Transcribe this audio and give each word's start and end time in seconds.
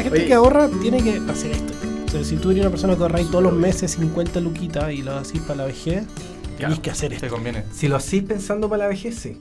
la 0.00 0.04
gente 0.04 0.18
Oye. 0.20 0.28
que 0.28 0.34
ahorra 0.34 0.68
tiene 0.80 1.02
que 1.02 1.20
hacer 1.30 1.50
esto. 1.52 1.74
O 2.06 2.08
sea, 2.08 2.24
si 2.24 2.36
tú 2.36 2.50
eres 2.50 2.62
una 2.62 2.70
persona 2.70 2.96
que 2.96 3.02
ahorra 3.02 3.20
todos 3.24 3.42
los 3.42 3.52
meses 3.52 3.90
50 3.92 4.40
luquitas 4.40 4.90
y 4.94 5.02
lo 5.02 5.12
haces 5.12 5.40
para 5.42 5.56
la 5.56 5.64
vejez, 5.66 6.06
tenés 6.56 6.80
que 6.80 6.90
hacer 6.90 7.12
esto. 7.12 7.26
Te 7.26 7.30
conviene. 7.30 7.64
Si 7.70 7.86
lo 7.86 7.96
hacís 7.96 8.22
pensando 8.22 8.70
para 8.70 8.84
la 8.84 8.88
vejez, 8.88 9.16
sí. 9.16 9.36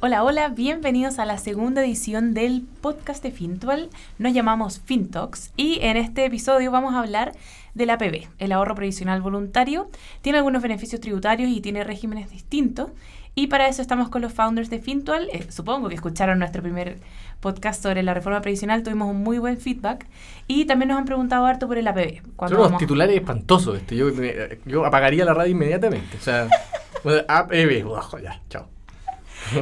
Hola, 0.00 0.24
hola, 0.24 0.48
bienvenidos 0.48 1.20
a 1.20 1.24
la 1.24 1.38
segunda 1.38 1.84
edición 1.84 2.34
del 2.34 2.62
podcast 2.80 3.22
de 3.22 3.30
Fintual. 3.30 3.90
Nos 4.18 4.32
llamamos 4.32 4.80
Fintox 4.84 5.52
y 5.56 5.78
en 5.82 5.96
este 5.96 6.24
episodio 6.24 6.72
vamos 6.72 6.94
a 6.94 6.98
hablar 6.98 7.32
del 7.74 7.90
APB, 7.90 8.26
el 8.40 8.50
ahorro 8.50 8.74
previsional 8.74 9.22
voluntario. 9.22 9.88
Tiene 10.20 10.38
algunos 10.38 10.62
beneficios 10.62 11.00
tributarios 11.00 11.48
y 11.48 11.60
tiene 11.60 11.84
regímenes 11.84 12.28
distintos. 12.28 12.90
Y 13.34 13.46
para 13.46 13.66
eso 13.68 13.80
estamos 13.80 14.10
con 14.10 14.20
los 14.20 14.32
founders 14.32 14.68
de 14.68 14.78
Fintual. 14.78 15.26
Eh, 15.32 15.46
supongo 15.50 15.88
que 15.88 15.94
escucharon 15.94 16.38
nuestro 16.38 16.62
primer 16.62 16.98
podcast 17.40 17.82
sobre 17.82 18.02
la 18.02 18.12
reforma 18.12 18.42
previsional, 18.42 18.82
tuvimos 18.82 19.08
un 19.10 19.22
muy 19.22 19.38
buen 19.38 19.56
feedback. 19.58 20.06
Y 20.46 20.66
también 20.66 20.90
nos 20.90 20.98
han 20.98 21.06
preguntado 21.06 21.46
harto 21.46 21.66
por 21.66 21.78
el 21.78 21.86
APB. 21.88 22.20
Son 22.48 22.58
unos 22.58 22.78
titulares 22.78 23.16
espantosos. 23.16 23.78
Este. 23.78 23.96
Yo, 23.96 24.12
me- 24.12 24.34
yo 24.66 24.84
apagaría 24.84 25.24
la 25.24 25.32
radio 25.34 25.50
inmediatamente. 25.52 26.16
O 26.16 26.20
sea, 26.20 26.46
bueno, 27.04 27.22
APB, 27.26 27.86
ojo, 27.86 28.18
ya, 28.18 28.40
chao. 28.50 28.68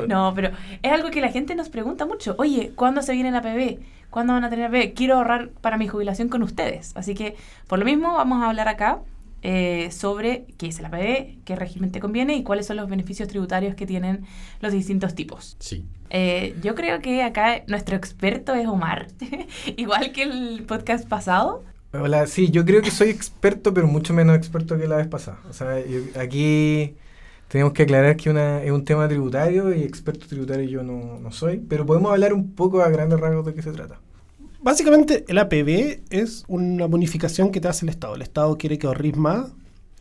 No, 0.08 0.32
pero 0.34 0.50
es 0.82 0.92
algo 0.92 1.10
que 1.10 1.20
la 1.20 1.28
gente 1.30 1.54
nos 1.54 1.68
pregunta 1.68 2.04
mucho. 2.06 2.34
Oye, 2.38 2.72
¿cuándo 2.74 3.02
se 3.02 3.12
viene 3.12 3.30
la 3.30 3.38
APB? 3.38 3.78
¿Cuándo 4.10 4.32
van 4.34 4.44
a 4.44 4.50
tener 4.50 4.66
APB? 4.66 4.94
Quiero 4.94 5.14
ahorrar 5.16 5.48
para 5.60 5.78
mi 5.78 5.86
jubilación 5.86 6.28
con 6.28 6.42
ustedes. 6.42 6.92
Así 6.96 7.14
que, 7.14 7.36
por 7.68 7.78
lo 7.78 7.84
mismo, 7.84 8.14
vamos 8.14 8.42
a 8.42 8.48
hablar 8.48 8.66
acá 8.68 8.98
eh, 9.42 9.90
sobre 9.90 10.46
qué 10.58 10.66
es 10.68 10.78
el 10.78 10.86
APB, 10.86 11.42
qué 11.44 11.56
régimen 11.56 11.90
te 11.92 12.00
conviene 12.00 12.36
y 12.36 12.42
cuáles 12.42 12.66
son 12.66 12.76
los 12.76 12.88
beneficios 12.88 13.28
tributarios 13.28 13.74
que 13.74 13.86
tienen 13.86 14.24
los 14.60 14.72
distintos 14.72 15.14
tipos. 15.14 15.56
Sí. 15.60 15.84
Eh, 16.10 16.54
yo 16.62 16.74
creo 16.74 17.00
que 17.00 17.22
acá 17.22 17.62
nuestro 17.68 17.96
experto 17.96 18.54
es 18.54 18.66
Omar, 18.66 19.08
igual 19.76 20.12
que 20.12 20.24
el 20.24 20.64
podcast 20.66 21.08
pasado. 21.08 21.64
Hola, 21.92 22.26
sí, 22.26 22.50
yo 22.50 22.64
creo 22.64 22.82
que 22.82 22.90
soy 22.90 23.08
experto, 23.10 23.74
pero 23.74 23.86
mucho 23.88 24.14
menos 24.14 24.36
experto 24.36 24.78
que 24.78 24.86
la 24.86 24.96
vez 24.96 25.08
pasada. 25.08 25.40
O 25.48 25.52
sea, 25.52 25.84
yo- 25.84 26.00
aquí 26.20 26.94
tenemos 27.48 27.72
que 27.72 27.82
aclarar 27.82 28.16
que 28.16 28.30
una, 28.30 28.62
es 28.62 28.70
un 28.70 28.84
tema 28.84 29.08
tributario 29.08 29.74
y 29.74 29.82
experto 29.82 30.26
tributario 30.28 30.68
yo 30.68 30.82
no, 30.84 31.18
no 31.18 31.32
soy, 31.32 31.58
pero 31.58 31.84
podemos 31.86 32.12
hablar 32.12 32.32
un 32.32 32.54
poco 32.54 32.82
a 32.82 32.88
grandes 32.90 33.18
rasgos 33.18 33.44
de 33.46 33.54
qué 33.54 33.62
se 33.62 33.72
trata. 33.72 34.00
Básicamente, 34.62 35.24
el 35.28 35.38
APB 35.38 36.00
es 36.10 36.44
una 36.48 36.86
bonificación 36.86 37.50
que 37.50 37.60
te 37.60 37.68
hace 37.68 37.84
el 37.86 37.90
Estado. 37.90 38.14
El 38.14 38.22
Estado 38.22 38.56
quiere 38.58 38.78
que 38.78 38.86
ahorres 38.86 39.16
más 39.16 39.52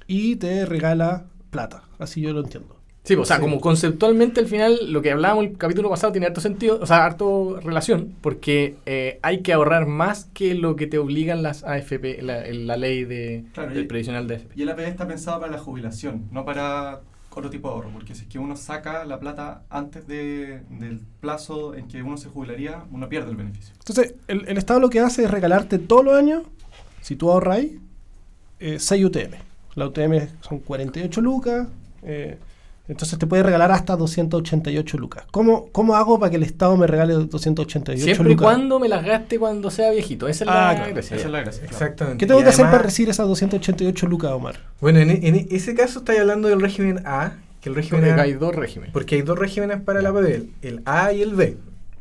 y 0.07 0.35
te 0.35 0.65
regala 0.65 1.25
plata. 1.49 1.83
Así 1.97 2.21
yo 2.21 2.33
lo 2.33 2.41
entiendo. 2.41 2.75
Sí, 3.03 3.15
o 3.15 3.23
sea, 3.25 3.37
Sí. 3.37 3.41
como 3.41 3.59
conceptualmente 3.61 4.39
al 4.41 4.45
final 4.47 4.91
lo 4.91 5.01
que 5.01 5.11
hablábamos 5.11 5.45
el 5.45 5.57
capítulo 5.57 5.89
pasado 5.89 6.11
tiene 6.11 6.27
harto 6.27 6.41
sentido, 6.41 6.77
o 6.81 6.85
sea, 6.85 7.05
harto 7.05 7.59
relación, 7.63 8.13
porque 8.21 8.75
eh, 8.85 9.17
hay 9.23 9.41
que 9.41 9.53
ahorrar 9.53 9.87
más 9.87 10.25
que 10.33 10.53
lo 10.53 10.75
que 10.75 10.85
te 10.85 10.97
obligan 10.99 11.41
las 11.41 11.63
AFP, 11.63 12.21
la, 12.21 12.43
la 12.51 12.77
ley 12.77 13.05
de, 13.05 13.45
Claro, 13.53 13.73
del 13.73 13.85
y- 13.85 13.87
previsional 13.87 14.27
de 14.27 14.35
AFP. 14.35 14.53
Y 14.59 14.61
el 14.63 14.69
APB 14.69 14.81
está 14.87 15.07
pensado 15.07 15.39
para 15.39 15.51
la 15.53 15.57
jubilación, 15.57 16.25
no 16.31 16.43
para 16.45 16.99
otro 17.31 17.49
tipo 17.49 17.67
de 17.69 17.73
ahorro, 17.75 17.89
porque 17.93 18.15
si 18.15 18.23
es 18.23 18.27
que 18.27 18.39
uno 18.39 18.55
saca 18.55 19.05
la 19.05 19.19
plata 19.19 19.63
antes 19.69 20.07
de- 20.07 20.61
del 20.69 20.99
plazo 21.21 21.75
en 21.75 21.87
que 21.87 22.01
uno 22.03 22.17
se 22.17 22.29
jubilaría, 22.29 22.83
uno 22.91 23.07
pierde 23.07 23.29
el 23.31 23.37
beneficio. 23.37 23.73
Entonces, 23.79 24.15
el, 24.27 24.57
Estado 24.57 24.79
lo 24.79 24.89
que 24.89 24.99
hace 24.99 25.23
es 25.23 25.31
regalarte 25.31 25.79
todos 25.79 26.03
los 26.05 26.15
años, 26.15 26.43
si 27.01 27.15
tú 27.15 27.31
ahorras, 27.31 27.59
eh, 28.59 28.79
6 28.79 29.05
UTM. 29.05 29.35
La 29.75 29.87
UTM 29.87 30.27
son 30.41 30.59
48 30.59 31.21
lucas. 31.21 31.67
eh, 32.01 32.37
entonces 32.89 33.17
te 33.17 33.25
puede 33.27 33.43
regalar 33.43 33.71
hasta 33.71 33.95
288 33.95 34.97
lucas. 34.97 35.23
¿Cómo, 35.31 35.69
¿Cómo 35.71 35.95
hago 35.95 36.19
para 36.19 36.29
que 36.29 36.35
el 36.37 36.43
Estado 36.43 36.75
me 36.75 36.87
regale 36.87 37.13
288 37.13 38.03
Siempre 38.03 38.27
y 38.31 38.33
lucas? 38.35 38.43
cuando 38.43 38.79
me 38.79 38.89
las 38.89 39.05
gaste 39.05 39.39
cuando 39.39 39.71
sea 39.71 39.91
viejito, 39.91 40.27
esa 40.27 40.43
es 40.43 40.49
Ah, 40.49 40.53
la 40.73 40.75
claro. 40.75 40.93
gracia. 40.95 41.15
Esa 41.17 41.25
es 41.27 41.31
la 41.31 41.39
gracia. 41.41 41.63
Exactamente. 41.65 42.17
¿Qué 42.17 42.27
tengo 42.27 42.41
Y 42.41 42.43
que 42.43 42.49
hacer 42.49 42.65
para 42.65 42.79
recibir 42.79 43.09
esas 43.09 43.27
288 43.27 44.07
lucas, 44.07 44.31
Omar? 44.31 44.55
Bueno, 44.81 44.99
en, 44.99 45.09
en 45.11 45.47
ese 45.51 45.73
caso 45.75 45.99
estáis 45.99 46.19
hablando 46.19 46.47
del 46.49 46.59
régimen 46.59 47.01
A, 47.05 47.37
que 47.61 47.69
el 47.69 47.75
régimen 47.75 48.01
Porque 48.05 48.19
A, 48.19 48.23
hay 48.23 48.33
dos 48.33 48.55
regímenes. 48.55 48.93
porque 48.93 49.15
hay 49.15 49.21
dos 49.21 49.37
regímenes 49.39 49.81
para 49.81 50.01
la 50.01 50.09
APB, 50.09 50.47
el 50.61 50.81
A 50.85 51.13
y 51.13 51.21
el 51.21 51.35
B. 51.35 51.57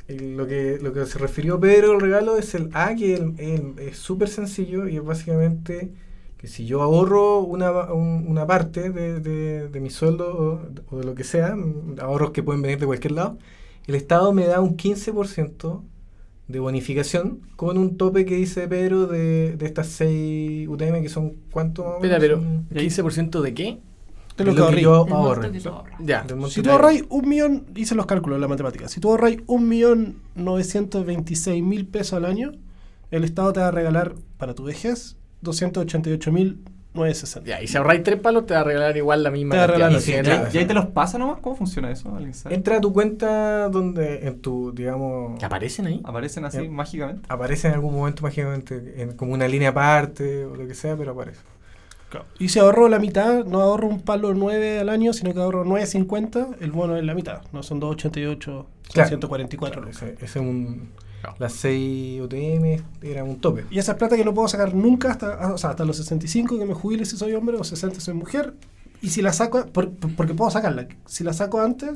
El- 0.09 0.37
lo, 0.39 0.47
que, 0.47 0.79
lo 0.81 0.93
que 0.95 1.05
se 1.05 1.19
refirió 1.19 1.61
Pedro 1.61 1.93
el 1.93 2.01
regalo 2.01 2.39
es 2.39 2.55
el 2.55 2.71
A, 2.73 2.95
que 2.95 3.15
el- 3.15 3.35
el- 3.39 3.75
es 3.79 3.99
súper 3.99 4.29
sencillo 4.29 4.89
y 4.89 4.97
es 4.97 5.05
básicamente 5.05 5.91
que 6.38 6.47
si 6.49 6.66
yo 6.66 6.82
ahorro 6.82 7.41
una, 7.41 7.93
un- 7.93 8.26
una 8.28 8.47
parte 8.47 8.91
de, 8.91 9.21
de- 9.21 9.69
de 9.69 9.81
mi 9.81 9.91
sueldo 9.91 10.62
o, 10.91 10.94
o 10.94 10.99
de 10.99 11.04
lo 11.04 11.15
que 11.15 11.25
sea, 11.25 11.56
ahorros 12.00 12.31
que 12.32 12.43
pueden 12.43 12.62
venir 12.62 12.78
de 12.78 12.87
cualquier 12.87 13.12
lado, 13.12 13.38
el 13.87 13.94
Estado 13.97 14.32
me 14.32 14.47
da 14.47 14.60
un 14.60 14.76
15% 14.76 15.82
de 16.49 16.60
bonificación 16.60 17.41
con 17.56 17.76
un 17.76 17.97
tope 17.99 18.25
que 18.25 18.37
dice 18.37 18.69
Pedro 18.69 19.06
de, 19.06 19.56
de 19.56 19.66
estas 19.66 19.88
6 19.88 20.69
UTM 20.69 21.03
que 21.03 21.09
son 21.10 21.34
cuánto 21.50 21.84
más 21.84 21.93
o 21.93 21.97
Espera, 21.97 22.19
menos? 22.19 22.41
pero 22.41 22.43
Son- 22.43 22.69
¿15% 22.70 23.41
de 23.43 23.55
qué? 23.55 23.78
De 24.38 24.44
lo 24.44 24.55
de 24.55 24.76
que 24.76 24.82
yo 24.82 24.94
ahorras. 25.16 25.53
Ya. 25.99 26.25
Si 26.49 26.62
tú 26.62 26.70
ahorras 26.70 27.03
un 27.10 27.28
millón, 27.28 27.66
hice 27.75 27.94
los 27.97 28.06
cálculos 28.06 28.37
de 28.38 28.41
la 28.43 28.49
matemática, 28.49 28.88
si 28.88 29.00
tú 29.00 29.10
ahorras 29.10 29.34
un 29.47 29.69
millón 29.69 30.22
novecientos 30.37 31.05
veintiséis 31.05 31.62
mil 31.62 31.87
pesos 31.87 32.15
al 32.15 32.25
año, 32.25 32.53
el 33.10 33.25
Estado 33.25 33.53
te 33.53 33.60
va 33.60 33.69
a 33.69 33.70
regalar 33.72 34.15
para 34.38 34.55
tu 34.55 34.65
vejez 34.65 35.18
288 35.43 36.32
mil 36.32 36.59
960. 36.94 37.47
Ya, 37.49 37.62
y 37.62 37.69
si 37.69 37.76
ahorráis 37.76 38.03
tres 38.03 38.19
palos 38.19 38.47
te 38.47 38.54
va 38.54 38.60
a 38.60 38.65
regalar 38.65 38.97
igual 38.97 39.22
la 39.22 39.31
misma 39.31 39.53
Te 39.53 39.59
va 39.59 39.65
a 39.65 39.66
regalar 39.69 39.93
en- 40.04 40.25
claro. 40.25 40.49
¿Y 40.53 40.59
ahí 40.59 40.65
te 40.65 40.75
los 40.75 40.87
pasa 40.87 41.19
nomás? 41.19 41.38
¿Cómo 41.41 41.54
funciona 41.54 41.91
eso? 41.91 42.12
¿Alguien 42.15 42.34
sabe? 42.34 42.54
Entra 42.54 42.78
a 42.78 42.81
tu 42.81 42.93
cuenta 42.93 43.69
donde 43.69 44.26
en 44.26 44.41
tu, 44.41 44.72
digamos, 44.72 45.38
¿Que 45.38 45.44
aparecen 45.44 45.87
ahí? 45.87 46.00
¿Aparecen 46.04 46.44
así 46.47 46.66
mágicamente? 46.69 47.22
aparece 47.28 47.69
en 47.69 47.75
algún 47.75 47.94
momento 47.94 48.22
mágicamente 48.22 49.03
en, 49.03 49.12
como 49.16 49.34
una 49.34 49.47
línea 49.47 49.69
aparte 49.69 50.44
o 50.47 50.56
lo 50.56 50.66
que 50.66 50.75
sea, 50.75 50.97
pero 50.97 51.12
aparece. 51.12 51.41
Claro. 52.09 52.25
Y 52.38 52.49
si 52.49 52.59
ahorro 52.59 52.88
la 52.88 52.99
mitad, 52.99 53.44
no 53.44 53.60
ahorro 53.60 53.87
un 53.87 54.00
palo 54.00 54.32
9 54.32 54.81
al 54.81 54.88
año, 54.88 55.12
sino 55.12 55.34
que 55.34 55.41
ahorro 55.41 55.65
9.50, 55.66 56.56
el 56.60 56.72
bono 56.72 56.97
es 56.97 57.05
la 57.05 57.15
mitad. 57.15 57.43
No 57.53 57.62
son 57.62 57.81
288, 57.81 58.50
son 58.50 58.66
Claro. 58.94 59.09
144 59.09 59.82
Claro, 59.82 59.91
ese, 59.94 60.15
ese 60.15 60.25
es 60.25 60.37
un, 60.37 60.88
Las 61.39 61.53
6 61.55 62.21
UTM 62.22 62.83
era 63.03 63.25
un 63.25 63.41
tope. 63.41 63.65
Y 63.71 63.78
esa 63.78 63.93
es 63.93 63.99
plata 63.99 64.16
que 64.16 64.25
no 64.25 64.34
puedo 64.34 64.49
sacar 64.49 64.75
nunca 64.75 65.11
hasta, 65.11 65.53
o 65.55 65.59
sea, 65.59 65.71
hasta 65.71 65.84
los 65.84 65.97
65 65.97 66.59
que 66.59 66.65
me 66.65 66.75
jubile 66.75 67.05
si 67.05 67.16
soy 67.16 67.33
hombre 67.34 67.56
o 67.56 67.65
60 67.65 67.97
si 67.97 68.00
soy 68.06 68.15
mujer. 68.15 68.55
Y 69.03 69.11
si 69.11 69.22
la 69.22 69.33
saco, 69.33 69.67
por- 69.67 69.91
por- 69.91 70.15
porque 70.17 70.34
puedo 70.34 70.50
sacarla, 70.50 70.88
si 71.06 71.22
la 71.25 71.33
saco 71.33 71.61
antes, 71.61 71.91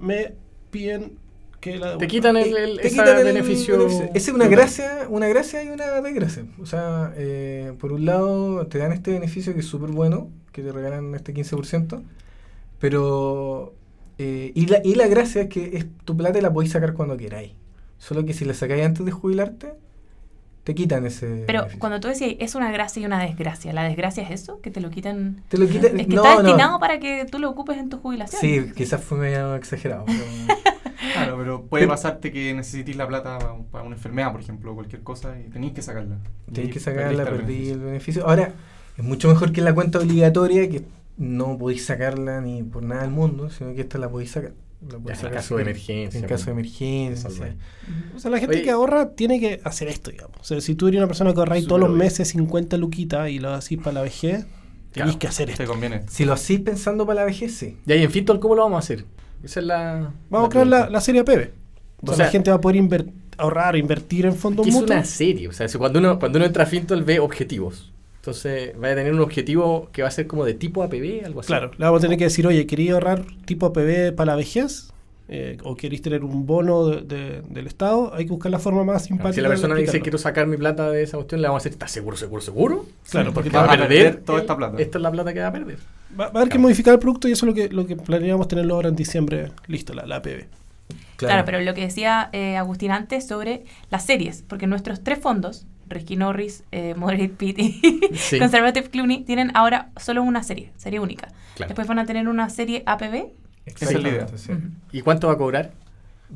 me 0.00 0.32
piden 0.70 1.12
que 1.60 1.76
la 1.78 1.96
Te 1.98 2.06
quitan 2.08 2.36
el, 2.36 2.56
el- 2.56 2.80
Te 2.80 2.90
quitan 2.90 3.18
el 3.18 3.24
beneficio. 3.24 3.76
beneficio. 3.78 4.04
Esa 4.14 4.30
es 4.30 4.34
una 4.34 4.48
gracia, 4.48 5.06
una 5.08 5.28
gracia 5.28 5.62
y 5.64 5.68
una 5.68 6.00
desgracia. 6.00 6.44
O 6.60 6.66
sea, 6.66 7.12
eh, 7.16 7.72
por 7.80 7.92
un 7.92 8.04
lado 8.06 8.66
te 8.66 8.78
dan 8.78 8.92
este 8.92 9.12
beneficio 9.12 9.52
que 9.54 9.60
es 9.60 9.66
súper 9.66 9.90
bueno, 9.90 10.28
que 10.52 10.62
te 10.62 10.72
regalan 10.72 11.14
este 11.14 11.32
15%, 11.34 12.02
pero... 12.78 13.74
eh, 14.18 14.52
y, 14.54 14.66
la, 14.66 14.80
y 14.84 14.94
la 14.94 15.06
gracia 15.08 15.42
es 15.42 15.48
que 15.48 15.76
es, 15.76 15.86
tu 16.04 16.16
plata 16.16 16.40
la 16.40 16.52
podéis 16.52 16.72
sacar 16.72 16.94
cuando 16.94 17.16
queráis. 17.16 17.52
Solo 18.04 18.26
que 18.26 18.34
si 18.34 18.44
la 18.44 18.52
sacáis 18.52 18.84
antes 18.84 19.04
de 19.06 19.12
jubilarte, 19.12 19.72
te 20.64 20.74
quitan 20.74 21.06
ese 21.06 21.44
Pero 21.46 21.60
beneficio. 21.60 21.78
cuando 21.80 22.00
tú 22.00 22.08
decías, 22.08 22.34
es 22.38 22.54
una 22.54 22.70
gracia 22.70 23.00
y 23.00 23.06
una 23.06 23.18
desgracia, 23.22 23.72
¿la 23.72 23.84
desgracia 23.84 24.22
es 24.24 24.30
eso? 24.42 24.60
¿Que 24.60 24.70
te 24.70 24.80
lo 24.82 24.90
quitan? 24.90 25.42
Te 25.48 25.56
lo 25.56 25.66
quitan... 25.66 25.98
Es 25.98 26.06
que 26.06 26.14
no, 26.14 26.22
está 26.22 26.36
no. 26.36 26.42
destinado 26.42 26.78
para 26.80 26.98
que 27.00 27.24
tú 27.30 27.38
lo 27.38 27.48
ocupes 27.48 27.78
en 27.78 27.88
tu 27.88 27.98
jubilación. 27.98 28.40
Sí, 28.40 28.72
quizás 28.76 29.02
fue 29.02 29.16
medio 29.18 29.54
exagerado. 29.54 30.04
pero- 30.06 30.24
Claro, 31.14 31.36
pero 31.38 31.62
puede 31.64 31.82
Pero- 31.84 31.92
pasarte 31.92 32.32
que 32.32 32.52
necesites 32.54 32.96
la 32.96 33.06
plata 33.06 33.38
para, 33.70 33.84
una 33.84 33.94
enfermedad, 33.96 34.32
por 34.32 34.40
ejemplo, 34.40 34.72
o 34.72 34.74
cualquier 34.74 35.02
cosa, 35.02 35.38
y 35.38 35.48
tenéis 35.50 35.72
que 35.72 35.82
sacarla. 35.82 36.16
Ahí 36.56 36.68
que 36.70 36.80
sacarla, 36.80 37.22
el 37.22 37.28
perdí 37.28 37.44
beneficio. 37.46 37.74
el 37.74 37.80
beneficio. 37.80 38.26
Ahora, 38.28 38.52
es 38.96 39.04
mucho 39.04 39.28
mejor 39.28 39.52
que 39.52 39.60
la 39.60 39.74
cuenta 39.74 39.98
obligatoria, 39.98 40.68
que 40.68 40.84
no 41.16 41.56
podéis 41.58 41.84
sacarla 41.86 42.40
ni 42.40 42.62
por 42.62 42.82
nada 42.82 43.02
del 43.02 43.10
mundo, 43.10 43.48
sino 43.50 43.74
que 43.74 43.82
esta 43.82 43.98
la 43.98 44.08
podéis 44.10 44.30
sacar. 44.32 44.52
Ya, 45.06 45.14
en 45.28 45.32
caso 45.34 45.56
de 45.56 45.62
emergencia. 45.62 46.20
En 46.20 46.26
caso 46.26 46.46
de 46.46 46.50
emergencia. 46.52 47.30
Ahí. 47.44 47.56
O 48.14 48.18
sea, 48.18 48.30
la 48.30 48.38
gente 48.38 48.56
Oye. 48.56 48.64
que 48.64 48.70
ahorra 48.70 49.10
tiene 49.10 49.40
que 49.40 49.60
hacer 49.64 49.88
esto, 49.88 50.10
digamos. 50.10 50.36
O 50.40 50.44
sea, 50.44 50.60
si 50.60 50.74
tú 50.74 50.88
eres 50.88 50.98
una 50.98 51.06
persona 51.06 51.32
que 51.32 51.38
ahorra 51.40 51.56
todos 51.62 51.80
los 51.80 51.90
meses 51.90 52.28
50 52.28 52.76
luquitas 52.76 53.28
y 53.30 53.38
lo 53.38 53.52
haces 53.52 53.78
para 53.78 53.92
la 53.94 54.02
tenés 54.40 54.46
Claro, 54.92 55.18
que 55.18 55.26
hacer 55.26 55.50
esto. 55.50 55.62
Te 55.62 55.66
conviene. 55.68 56.02
Si 56.08 56.24
lo 56.24 56.32
hacéis 56.34 56.60
pensando 56.60 57.06
para 57.06 57.20
la 57.20 57.26
vejez, 57.26 57.54
sí. 57.54 57.78
Y 57.86 57.92
en 57.94 58.10
Fintol, 58.10 58.38
¿cómo 58.40 58.54
lo 58.54 58.62
vamos 58.62 58.76
a 58.76 58.78
hacer? 58.78 59.04
Esa 59.42 59.60
es 59.60 59.66
la. 59.66 60.12
Vamos 60.30 60.46
a 60.48 60.50
crear 60.50 60.66
la, 60.66 60.88
la 60.90 61.00
serie 61.00 61.22
APB. 61.22 61.50
O, 62.06 62.10
O 62.12 62.14
sea, 62.14 62.26
la 62.26 62.30
gente 62.30 62.50
va 62.50 62.56
a 62.56 62.60
poder 62.60 62.80
inver- 62.80 63.10
ahorrar, 63.38 63.76
invertir 63.76 64.26
en 64.26 64.34
fondos 64.36 64.64
que 64.64 64.70
es 64.70 64.74
mutuos. 64.74 64.90
una 64.92 65.04
serie. 65.04 65.48
O 65.48 65.52
sea, 65.52 65.66
cuando 65.78 65.98
uno, 65.98 66.18
cuando 66.18 66.38
uno 66.38 66.46
entra 66.46 66.64
a 66.64 66.66
Fintol 66.66 67.02
ve 67.02 67.18
objetivos. 67.20 67.92
Entonces, 68.24 68.72
va 68.82 68.88
a 68.90 68.94
tener 68.94 69.12
un 69.12 69.20
objetivo 69.20 69.90
que 69.92 70.00
va 70.00 70.08
a 70.08 70.10
ser 70.10 70.26
como 70.26 70.46
de 70.46 70.54
tipo 70.54 70.82
APB, 70.82 71.26
algo 71.26 71.40
así. 71.40 71.48
Claro, 71.48 71.72
le 71.76 71.84
vamos 71.84 72.00
a 72.00 72.02
tener 72.04 72.16
que 72.16 72.24
decir, 72.24 72.46
oye, 72.46 72.66
¿quería 72.66 72.94
ahorrar 72.94 73.22
tipo 73.44 73.66
APB 73.66 74.14
para 74.16 74.32
la 74.32 74.36
vejez? 74.36 74.90
Eh, 75.28 75.58
¿O 75.62 75.76
queréis 75.76 76.00
tener 76.00 76.24
un 76.24 76.46
bono 76.46 76.86
de- 76.86 77.02
de- 77.02 77.42
del 77.50 77.66
Estado? 77.66 78.14
Hay 78.14 78.24
que 78.24 78.30
buscar 78.30 78.50
la 78.50 78.58
forma 78.58 78.82
más 78.82 79.04
simpática. 79.04 79.34
Si 79.34 79.40
la 79.42 79.48
persona 79.48 79.74
dice 79.74 80.00
quiero 80.00 80.16
sacar 80.16 80.46
mi 80.46 80.56
plata 80.56 80.90
de 80.90 81.02
esa 81.02 81.18
cuestión, 81.18 81.42
le 81.42 81.48
vamos 81.48 81.60
a 81.60 81.64
decir, 81.64 81.72
¿estás 81.72 81.90
seguro, 81.90 82.16
seguro, 82.16 82.40
seguro? 82.40 82.86
Claro, 83.10 83.34
porque 83.34 83.50
va 83.50 83.64
a 83.64 83.68
perder 83.76 83.88
perder 83.88 84.16
toda 84.24 84.40
esta 84.40 84.56
plata. 84.56 84.80
Esta 84.80 84.96
es 84.98 85.02
la 85.02 85.10
plata 85.12 85.34
que 85.34 85.40
va 85.40 85.48
a 85.48 85.52
perder. 85.52 85.76
Va, 86.18 86.28
va 86.28 86.32
a 86.40 86.42
haber 86.42 86.48
que 86.48 86.58
modificar 86.58 86.94
el 86.94 87.00
producto 87.00 87.28
y 87.28 87.32
eso 87.32 87.44
es 87.44 87.48
lo 87.48 87.54
que, 87.54 87.68
lo 87.68 87.86
que 87.86 87.96
planeamos 87.96 88.48
tenerlo 88.48 88.74
ahora 88.76 88.88
en 88.88 88.96
diciembre 88.96 89.52
listo, 89.66 89.92
la, 89.92 90.06
la 90.06 90.16
APB. 90.16 90.44
Claro, 91.16 91.44
pero 91.44 91.60
lo 91.60 91.74
que 91.74 91.82
decía 91.82 92.28
eh, 92.32 92.56
Agustín 92.56 92.90
antes 92.90 93.26
sobre 93.26 93.64
las 93.90 94.04
series, 94.06 94.42
porque 94.48 94.66
nuestros 94.66 95.02
tres 95.04 95.18
fondos, 95.18 95.66
Risky 95.88 96.16
Norris, 96.16 96.64
eh, 96.72 96.94
Moderate 96.98 97.28
Pitt 97.30 97.58
y 97.58 97.80
Sí. 98.14 98.38
Conservative 98.38 98.88
Clooney, 98.90 99.24
tienen 99.24 99.50
ahora 99.54 99.90
solo 99.96 100.22
una 100.22 100.42
serie, 100.42 100.72
serie 100.76 101.00
única. 101.00 101.28
Claro. 101.56 101.68
Después 101.68 101.86
van 101.86 101.98
a 101.98 102.06
tener 102.06 102.28
una 102.28 102.48
serie 102.50 102.82
APB. 102.86 103.26
Esa 103.66 103.84
es 103.86 104.02
la 104.02 104.08
idea. 104.08 104.26
Sí. 104.36 104.52
¿Y 104.92 105.00
cuánto 105.02 105.28
va 105.28 105.34
a 105.34 105.38
cobrar? 105.38 105.72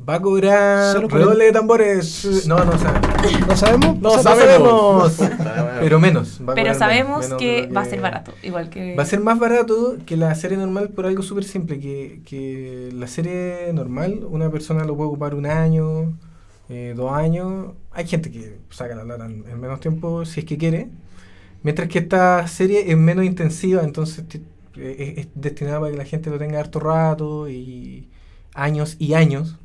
Va 0.07 0.15
a 0.15 0.21
cobrar 0.21 1.09
redoble 1.11 1.45
de 1.45 1.51
tambores. 1.51 2.45
No, 2.47 2.63
no 2.63 2.77
sabemos. 2.77 3.47
¿No 3.47 3.55
sabemos? 3.57 3.99
No 3.99 4.09
O 4.09 4.19
sea, 4.19 4.35
sabemos. 4.35 5.19
Pero 5.81 5.99
menos. 5.99 6.39
va 6.47 6.53
a 6.53 6.55
Pero 6.55 6.73
sabemos 6.73 7.25
menos 7.25 7.39
que 7.39 7.67
lo 7.67 7.73
va 7.73 7.81
a 7.81 7.85
ser 7.85 7.99
barato, 7.99 8.33
igual 8.43 8.69
que... 8.69 8.95
Va 8.95 9.03
a 9.03 9.05
ser 9.05 9.19
más 9.19 9.39
barato 9.39 9.97
que 10.05 10.15
la 10.15 10.33
serie 10.35 10.57
normal 10.57 10.89
por 10.89 11.05
algo 11.05 11.21
súper 11.23 11.43
simple, 11.43 11.79
que, 11.79 12.21
que 12.23 12.89
la 12.93 13.07
serie 13.07 13.71
normal 13.73 14.21
una 14.29 14.49
persona 14.49 14.85
lo 14.85 14.95
puede 14.95 15.09
ocupar 15.09 15.35
un 15.35 15.45
año, 15.47 16.13
eh, 16.69 16.93
dos 16.95 17.11
años. 17.11 17.73
Hay 17.91 18.07
gente 18.07 18.31
que 18.31 18.57
saca 18.69 18.95
la 18.95 19.03
lata 19.03 19.25
en, 19.25 19.43
en 19.49 19.59
menos 19.59 19.79
tiempo 19.79 20.25
si 20.25 20.41
es 20.41 20.45
que 20.45 20.57
quiere. 20.57 20.87
Mientras 21.63 21.89
que 21.89 21.99
esta 21.99 22.47
serie 22.47 22.89
es 22.91 22.97
menos 22.97 23.25
intensiva, 23.25 23.83
entonces 23.83 24.23
eh, 24.77 24.95
es, 25.17 25.25
es 25.25 25.31
destinada 25.35 25.79
para 25.81 25.91
que 25.91 25.97
la 25.97 26.05
gente 26.05 26.29
lo 26.29 26.37
tenga 26.39 26.59
harto 26.59 26.79
rato 26.79 27.49
y 27.49 28.07
años 28.53 28.95
y 28.99 29.13
años. 29.13 29.57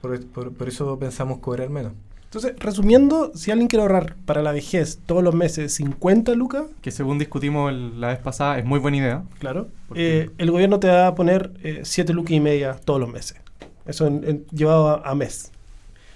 Por, 0.00 0.24
por- 0.26 0.52
por 0.52 0.68
eso 0.68 0.98
pensamos 0.98 1.38
cobrar 1.38 1.68
menos. 1.70 1.92
Entonces, 2.24 2.54
resumiendo, 2.60 3.32
si 3.34 3.50
alguien 3.50 3.66
quiere 3.66 3.82
ahorrar 3.82 4.14
para 4.24 4.40
la 4.40 4.52
vejez 4.52 5.00
todos 5.04 5.20
los 5.24 5.34
meses 5.34 5.74
50 5.74 6.32
lucas, 6.36 6.66
Que 6.80 6.92
según 6.92 7.18
discutimos 7.18 7.70
el- 7.72 8.00
la 8.00 8.08
vez 8.08 8.18
pasada, 8.20 8.56
es 8.60 8.64
muy 8.64 8.78
buena 8.78 8.98
idea. 8.98 9.24
claro, 9.40 9.66
eh, 9.96 10.30
el 10.38 10.50
gobierno 10.52 10.78
te 10.78 10.86
va 10.86 11.08
a 11.08 11.14
poner 11.16 11.80
7 11.82 12.12
lucas 12.12 12.30
y 12.30 12.38
media 12.38 12.74
todos 12.84 13.00
los 13.00 13.10
meses. 13.10 13.36
Eso 13.84 14.06
en- 14.06 14.22
en- 14.24 14.46
llevado 14.52 14.88
a, 14.90 15.10
a 15.10 15.14
mes. 15.16 15.50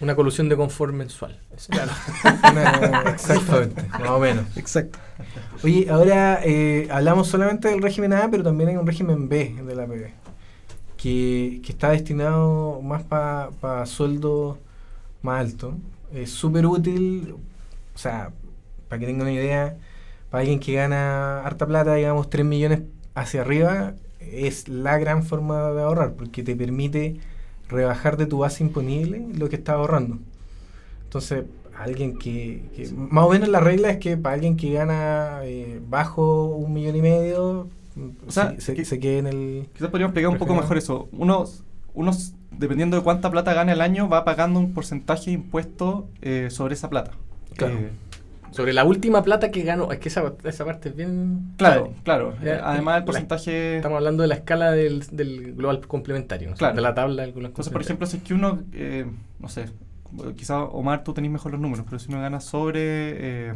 Una 0.00 0.14
colusión 0.14 0.48
de 0.48 0.56
confort 0.56 0.92
mensual. 0.92 1.38
Una- 2.52 3.10
exactamente, 3.10 3.82
más 3.90 4.10
o 4.10 4.18
menos. 4.18 4.44
Exacto. 4.56 4.98
Oye, 5.62 5.86
ahora 5.90 6.40
eh, 6.44 6.88
hablamos 6.90 7.28
solamente 7.28 7.68
del 7.68 7.80
régimen 7.82 8.12
A, 8.12 8.28
pero 8.30 8.42
también 8.42 8.70
hay 8.70 8.76
un 8.76 8.86
régimen 8.86 9.28
B 9.28 9.54
de 9.64 9.74
la 9.74 9.86
PB, 9.86 10.10
que, 10.96 11.60
que 11.64 11.72
está 11.72 11.90
destinado 11.90 12.80
más 12.82 13.02
para 13.04 13.86
sueldos 13.86 14.58
más 15.22 15.40
altos. 15.40 15.74
Es 16.12 16.30
súper 16.30 16.66
útil, 16.66 17.34
o 17.94 17.98
sea, 17.98 18.30
para 18.88 19.00
que 19.00 19.06
tengan 19.06 19.22
una 19.22 19.32
idea, 19.32 19.76
para 20.30 20.40
alguien 20.42 20.60
que 20.60 20.74
gana 20.74 21.40
harta 21.44 21.66
plata, 21.66 21.94
digamos 21.94 22.28
3 22.30 22.44
millones 22.44 22.80
hacia 23.14 23.40
arriba, 23.42 23.94
es 24.20 24.68
la 24.68 24.98
gran 24.98 25.22
forma 25.22 25.70
de 25.70 25.82
ahorrar, 25.82 26.14
porque 26.14 26.42
te 26.42 26.56
permite 26.56 27.20
rebajar 27.68 28.16
de 28.16 28.26
tu 28.26 28.38
base 28.38 28.62
imponible 28.64 29.26
lo 29.36 29.48
que 29.48 29.56
estás 29.56 29.76
ahorrando. 29.76 30.18
Entonces, 31.04 31.44
alguien 31.78 32.18
que, 32.18 32.62
que- 32.76 32.90
más 32.92 33.24
o 33.24 33.30
menos 33.30 33.48
la 33.48 33.60
regla 33.60 33.90
es 33.90 33.98
que 33.98 34.16
para 34.16 34.34
alguien 34.34 34.56
que 34.56 34.72
gana 34.72 35.40
eh, 35.44 35.80
bajo 35.88 36.46
un 36.46 36.72
millón 36.72 36.96
y 36.96 37.02
medio, 37.02 37.68
O 38.26 38.30
sea, 38.30 38.50
se, 38.56 38.60
se- 38.60 38.74
que- 38.74 38.84
se 38.84 38.98
quede 39.00 39.18
en 39.18 39.26
el... 39.26 39.68
Quizás 39.72 39.88
podríamos 39.90 40.10
explicar 40.10 40.30
un 40.30 40.38
poco 40.38 40.54
mejor 40.54 40.76
eso. 40.78 41.08
Unos, 41.12 41.62
unos, 41.94 42.34
dependiendo 42.50 42.96
de 42.96 43.02
cuánta 43.02 43.30
plata 43.30 43.54
gana 43.54 43.72
el 43.72 43.80
año, 43.80 44.08
va 44.08 44.24
pagando 44.24 44.58
un 44.60 44.72
porcentaje 44.74 45.26
de 45.26 45.32
impuesto 45.32 46.08
eh, 46.22 46.48
sobre 46.50 46.74
esa 46.74 46.90
plata. 46.90 47.12
Claro. 47.56 47.74
Eh, 47.74 47.90
Sobre 48.54 48.72
la 48.72 48.84
última 48.84 49.22
plata 49.24 49.50
que 49.50 49.62
ganó. 49.64 49.90
Es 49.90 49.98
que 49.98 50.08
esa, 50.08 50.32
esa 50.44 50.64
parte 50.64 50.90
es 50.90 50.94
bien. 50.96 51.54
claro, 51.56 51.92
claro. 52.04 52.34
Eh, 52.42 52.56
Además, 52.62 52.94
el 52.98 53.00
la- 53.00 53.04
porcentaje... 53.04 53.76
Estamos 53.76 53.96
hablando 53.96 54.22
de 54.22 54.28
la 54.28 54.36
escala 54.36 54.70
del, 54.70 55.04
del 55.10 55.54
global 55.54 55.80
complementario, 55.88 56.50
¿no? 56.50 56.56
Claro. 56.56 56.76
de 56.76 56.80
la 56.80 56.94
tabla 56.94 57.22
del 57.22 57.32
global 57.32 57.50
Entonces, 57.50 57.72
por 57.72 57.82
ejemplo, 57.82 58.06
si 58.06 58.18
es 58.18 58.22
que 58.22 58.32
uno, 58.34 58.60
eh, 58.72 59.06
no 59.40 59.48
sé, 59.48 59.66
quizás 60.36 60.62
Omar 60.70 61.02
tú 61.02 61.12
tenés 61.12 61.32
mejor 61.32 61.50
los 61.50 61.60
números, 61.60 61.84
pero 61.88 61.98
si 61.98 62.12
uno 62.12 62.20
gana 62.20 62.38
sobre, 62.40 62.80
eh, 63.48 63.54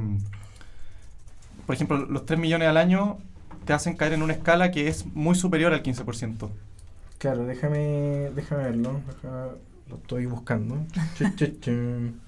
por 1.64 1.76
ejemplo, 1.76 1.98
los 1.98 2.26
3 2.26 2.36
millones 2.40 2.66
al 2.66 2.76
año, 2.76 3.18
te 3.66 3.72
hacen 3.74 3.96
caer 3.96 4.14
en 4.14 4.22
una 4.22 4.32
escala 4.32 4.72
que 4.72 4.88
es 4.88 5.06
muy 5.14 5.36
superior 5.36 5.72
al 5.74 5.82
15%. 5.84 6.48
Claro, 7.18 7.44
déjame, 7.46 8.30
déjame 8.34 8.64
verlo. 8.64 9.00
deja- 9.06 9.50
lo 9.88 9.96
estoy 9.96 10.26
buscando. 10.26 10.76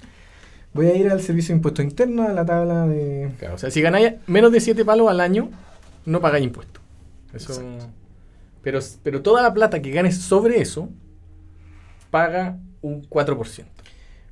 Voy 0.72 0.87
a 0.87 0.96
ir 0.96 1.11
al 1.11 1.20
servicio 1.20 1.52
de 1.52 1.58
impuesto 1.58 1.82
interno, 1.82 2.22
a 2.22 2.32
la 2.32 2.44
tabla 2.44 2.87
de... 2.87 3.31
Claro, 3.38 3.56
o 3.56 3.58
sea, 3.58 3.70
si 3.70 3.81
ganáis 3.81 4.14
menos 4.26 4.52
de 4.52 4.61
7 4.61 4.84
palos 4.84 5.08
al 5.08 5.20
año, 5.20 5.50
no 6.06 6.20
pagáis 6.20 6.44
impuestos. 6.44 6.82
Eso. 7.34 7.52
Exacto. 7.52 7.87
Pero, 8.62 8.78
pero 9.02 9.22
toda 9.22 9.43
la 9.43 9.52
plata 9.52 9.82
que 9.82 9.90
ganes 9.90 10.19
sobre 10.19 10.61
eso, 10.61 10.88
paga 12.11 12.58
un 12.82 13.02
4%. 13.02 13.64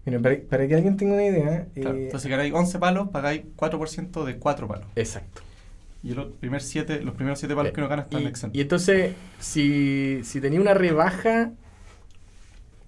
Mira, 0.04 0.20
para, 0.20 0.36
para 0.48 0.68
que 0.68 0.74
alguien 0.74 0.96
tenga 0.96 1.14
una 1.14 1.24
idea... 1.24 1.66
Claro, 1.74 1.96
eh, 1.96 2.04
Entonces, 2.04 2.22
si 2.22 2.28
ganáis 2.28 2.52
11 2.52 2.78
palos, 2.78 3.08
pagáis 3.08 3.42
4% 3.56 4.24
de 4.24 4.38
4 4.38 4.68
palos. 4.68 4.86
Exacto. 4.94 5.42
Y 6.02 6.14
los, 6.14 6.28
primer 6.36 6.62
siete, 6.62 7.00
los 7.00 7.14
primeros 7.14 7.40
7 7.40 7.54
palos 7.56 7.72
que 7.72 7.80
uno 7.80 7.88
gana 7.88 8.02
están 8.02 8.22
y, 8.22 8.26
exentos. 8.26 8.56
y 8.56 8.60
entonces, 8.60 9.14
si, 9.40 10.20
si 10.22 10.40
tenía 10.40 10.60
una 10.60 10.74
rebaja, 10.74 11.50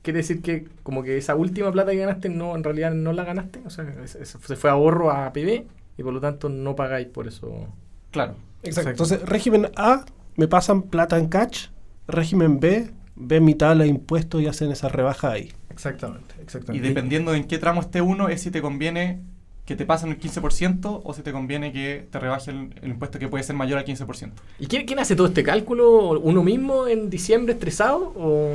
quiere 0.02 0.18
decir 0.18 0.42
que 0.42 0.66
como 0.82 1.02
que 1.02 1.16
esa 1.18 1.34
última 1.34 1.70
plata 1.72 1.90
que 1.92 1.98
ganaste, 1.98 2.28
no 2.28 2.54
en 2.56 2.64
realidad 2.64 2.92
no 2.92 3.12
la 3.12 3.24
ganaste. 3.24 3.60
O 3.66 3.70
sea, 3.70 3.84
es- 4.04 4.14
es- 4.14 4.36
se 4.44 4.56
fue 4.56 4.70
ahorro 4.70 5.10
a 5.10 5.32
PB 5.32 5.66
y 5.98 6.02
por 6.02 6.12
lo 6.12 6.20
tanto 6.20 6.48
no 6.48 6.74
pagáis 6.76 7.06
por 7.08 7.26
eso. 7.28 7.66
Claro. 8.10 8.34
Exacto. 8.62 8.90
Exacto. 8.90 8.90
Entonces, 8.90 9.22
régimen 9.28 9.70
A, 9.76 10.04
me 10.36 10.48
pasan 10.48 10.82
plata 10.82 11.18
en 11.18 11.28
catch. 11.28 11.68
Régimen 12.08 12.60
B, 12.60 12.90
ven 13.16 13.44
mi 13.44 13.54
tabla 13.54 13.84
de 13.84 13.90
impuestos 13.90 14.42
y 14.42 14.46
hacen 14.46 14.70
esa 14.72 14.88
rebaja 14.88 15.30
ahí. 15.30 15.52
Exactamente, 15.70 16.34
Y 16.38 16.42
exactamente. 16.42 16.88
dependiendo 16.88 17.32
de 17.32 17.38
en 17.38 17.44
qué 17.44 17.58
tramo 17.58 17.80
esté 17.80 18.00
uno, 18.02 18.28
es 18.28 18.42
si 18.42 18.50
te 18.50 18.60
conviene 18.60 19.20
que 19.64 19.76
te 19.76 19.86
pasen 19.86 20.10
el 20.10 20.18
15% 20.18 21.00
o 21.04 21.14
si 21.14 21.22
te 21.22 21.30
conviene 21.30 21.72
que 21.72 22.08
te 22.10 22.18
rebajen 22.18 22.72
el, 22.76 22.84
el 22.84 22.90
impuesto 22.90 23.18
que 23.20 23.28
puede 23.28 23.44
ser 23.44 23.54
mayor 23.54 23.78
al 23.78 23.84
15%. 23.84 24.32
¿Y 24.58 24.66
quién, 24.66 24.84
quién 24.86 24.98
hace 24.98 25.14
todo 25.14 25.28
este 25.28 25.44
cálculo? 25.44 26.18
¿Uno 26.18 26.42
mismo 26.42 26.88
en 26.88 27.08
diciembre 27.08 27.52
estresado? 27.54 28.12
¿O 28.16 28.54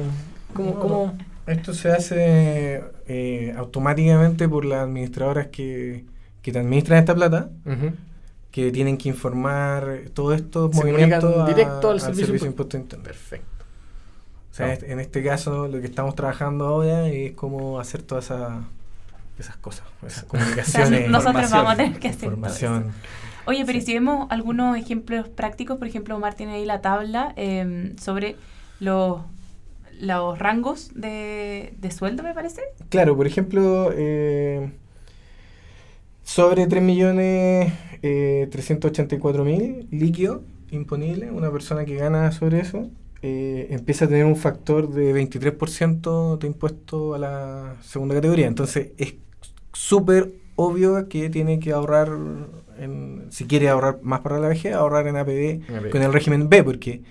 cómo, 0.53 0.71
No, 0.73 0.79
cómo? 0.79 1.17
Esto 1.47 1.73
se 1.73 1.91
hace 1.91 2.83
eh, 3.07 3.53
automáticamente 3.57 4.49
por 4.49 4.65
las 4.65 4.79
administradoras 4.79 5.47
que, 5.47 6.05
que 6.41 6.51
te 6.51 6.59
administran 6.59 6.99
esta 6.99 7.13
plata, 7.13 7.49
que 8.51 8.71
tienen 8.71 8.97
que 8.97 9.09
informar 9.09 10.05
todos 10.13 10.35
estos 10.35 10.75
Se 10.75 10.81
movimientos 10.83 11.37
a- 11.37 11.45
directo 11.47 11.91
al 11.91 11.99
servicio 12.01 12.45
impuesto 12.47 12.77
interno. 12.77 13.03
Perfecto. 13.03 13.65
O 14.51 14.55
sea, 14.55 14.67
No. 14.67 14.73
en 14.87 14.99
este 15.01 15.23
caso 15.23 15.67
lo 15.67 15.81
que 15.81 15.87
estamos 15.87 16.15
trabajando 16.15 16.65
ahora 16.65 17.07
es 17.09 17.33
cómo 17.33 17.79
hacer 17.79 18.01
todas 18.01 18.25
esa- 18.25 18.61
esas 19.37 19.57
cosas, 19.57 19.83
esas 20.07 20.23
O 20.23 20.27
sea, 20.27 20.27
comunicaciones, 20.29 21.09
nosotros 21.09 21.33
vamos 21.51 21.51
a 21.51 21.57
información, 21.57 21.77
tener 21.77 21.99
que 21.99 22.07
hacer 22.07 22.19
todo 22.21 22.29
eso. 22.47 22.65
información. 22.65 22.93
Oye, 23.47 23.63
pero 23.65 23.77
y 23.77 23.81
Sí. 23.81 23.87
si 23.87 23.93
vemos 23.93 24.27
algunos 24.31 24.77
ejemplos 24.77 25.27
prácticos, 25.29 25.77
por 25.77 25.87
ejemplo, 25.87 26.15
Omar 26.15 26.33
tiene 26.33 26.53
ahí 26.53 26.65
la 26.65 26.81
tabla 26.81 27.33
eh, 27.35 27.93
sobre 28.01 28.37
los, 28.79 29.19
los 30.01 30.37
rangos 30.39 30.91
de, 30.95 31.73
de 31.79 31.91
sueldo, 31.91 32.23
me 32.23 32.33
parece. 32.33 32.61
Claro, 32.89 33.15
por 33.15 33.27
ejemplo, 33.27 33.91
eh, 33.95 34.71
sobre 36.23 36.67
3 36.67 36.81
millones 36.81 37.71
eh, 38.01 38.47
384 38.51 39.43
mil 39.45 39.87
líquido 39.91 40.43
imponible, 40.71 41.31
una 41.31 41.51
persona 41.51 41.85
que 41.85 41.95
gana 41.95 42.31
sobre 42.31 42.59
eso 42.59 42.89
eh, 43.21 43.67
empieza 43.69 44.05
a 44.05 44.07
tener 44.07 44.25
un 44.25 44.35
factor 44.35 44.89
de 44.89 45.13
23% 45.13 46.37
de 46.37 46.47
impuesto 46.47 47.13
a 47.15 47.19
la 47.19 47.75
segunda 47.81 48.15
categoría. 48.15 48.47
Entonces 48.47 48.89
es 48.97 49.15
súper 49.73 50.33
obvio 50.55 51.07
que 51.09 51.29
tiene 51.29 51.59
que 51.59 51.71
ahorrar, 51.71 52.09
en- 52.79 53.25
si 53.29 53.45
quiere 53.45 53.69
ahorrar 53.69 53.99
más 54.03 54.21
para 54.21 54.39
la 54.39 54.47
vejez, 54.47 54.73
ahorrar 54.73 55.07
en 55.07 55.15
APB 55.17 55.61
APB. 55.69 55.89
con 55.91 56.01
el 56.01 56.13
régimen 56.13 56.49
B, 56.49 56.63
porque 56.63 57.01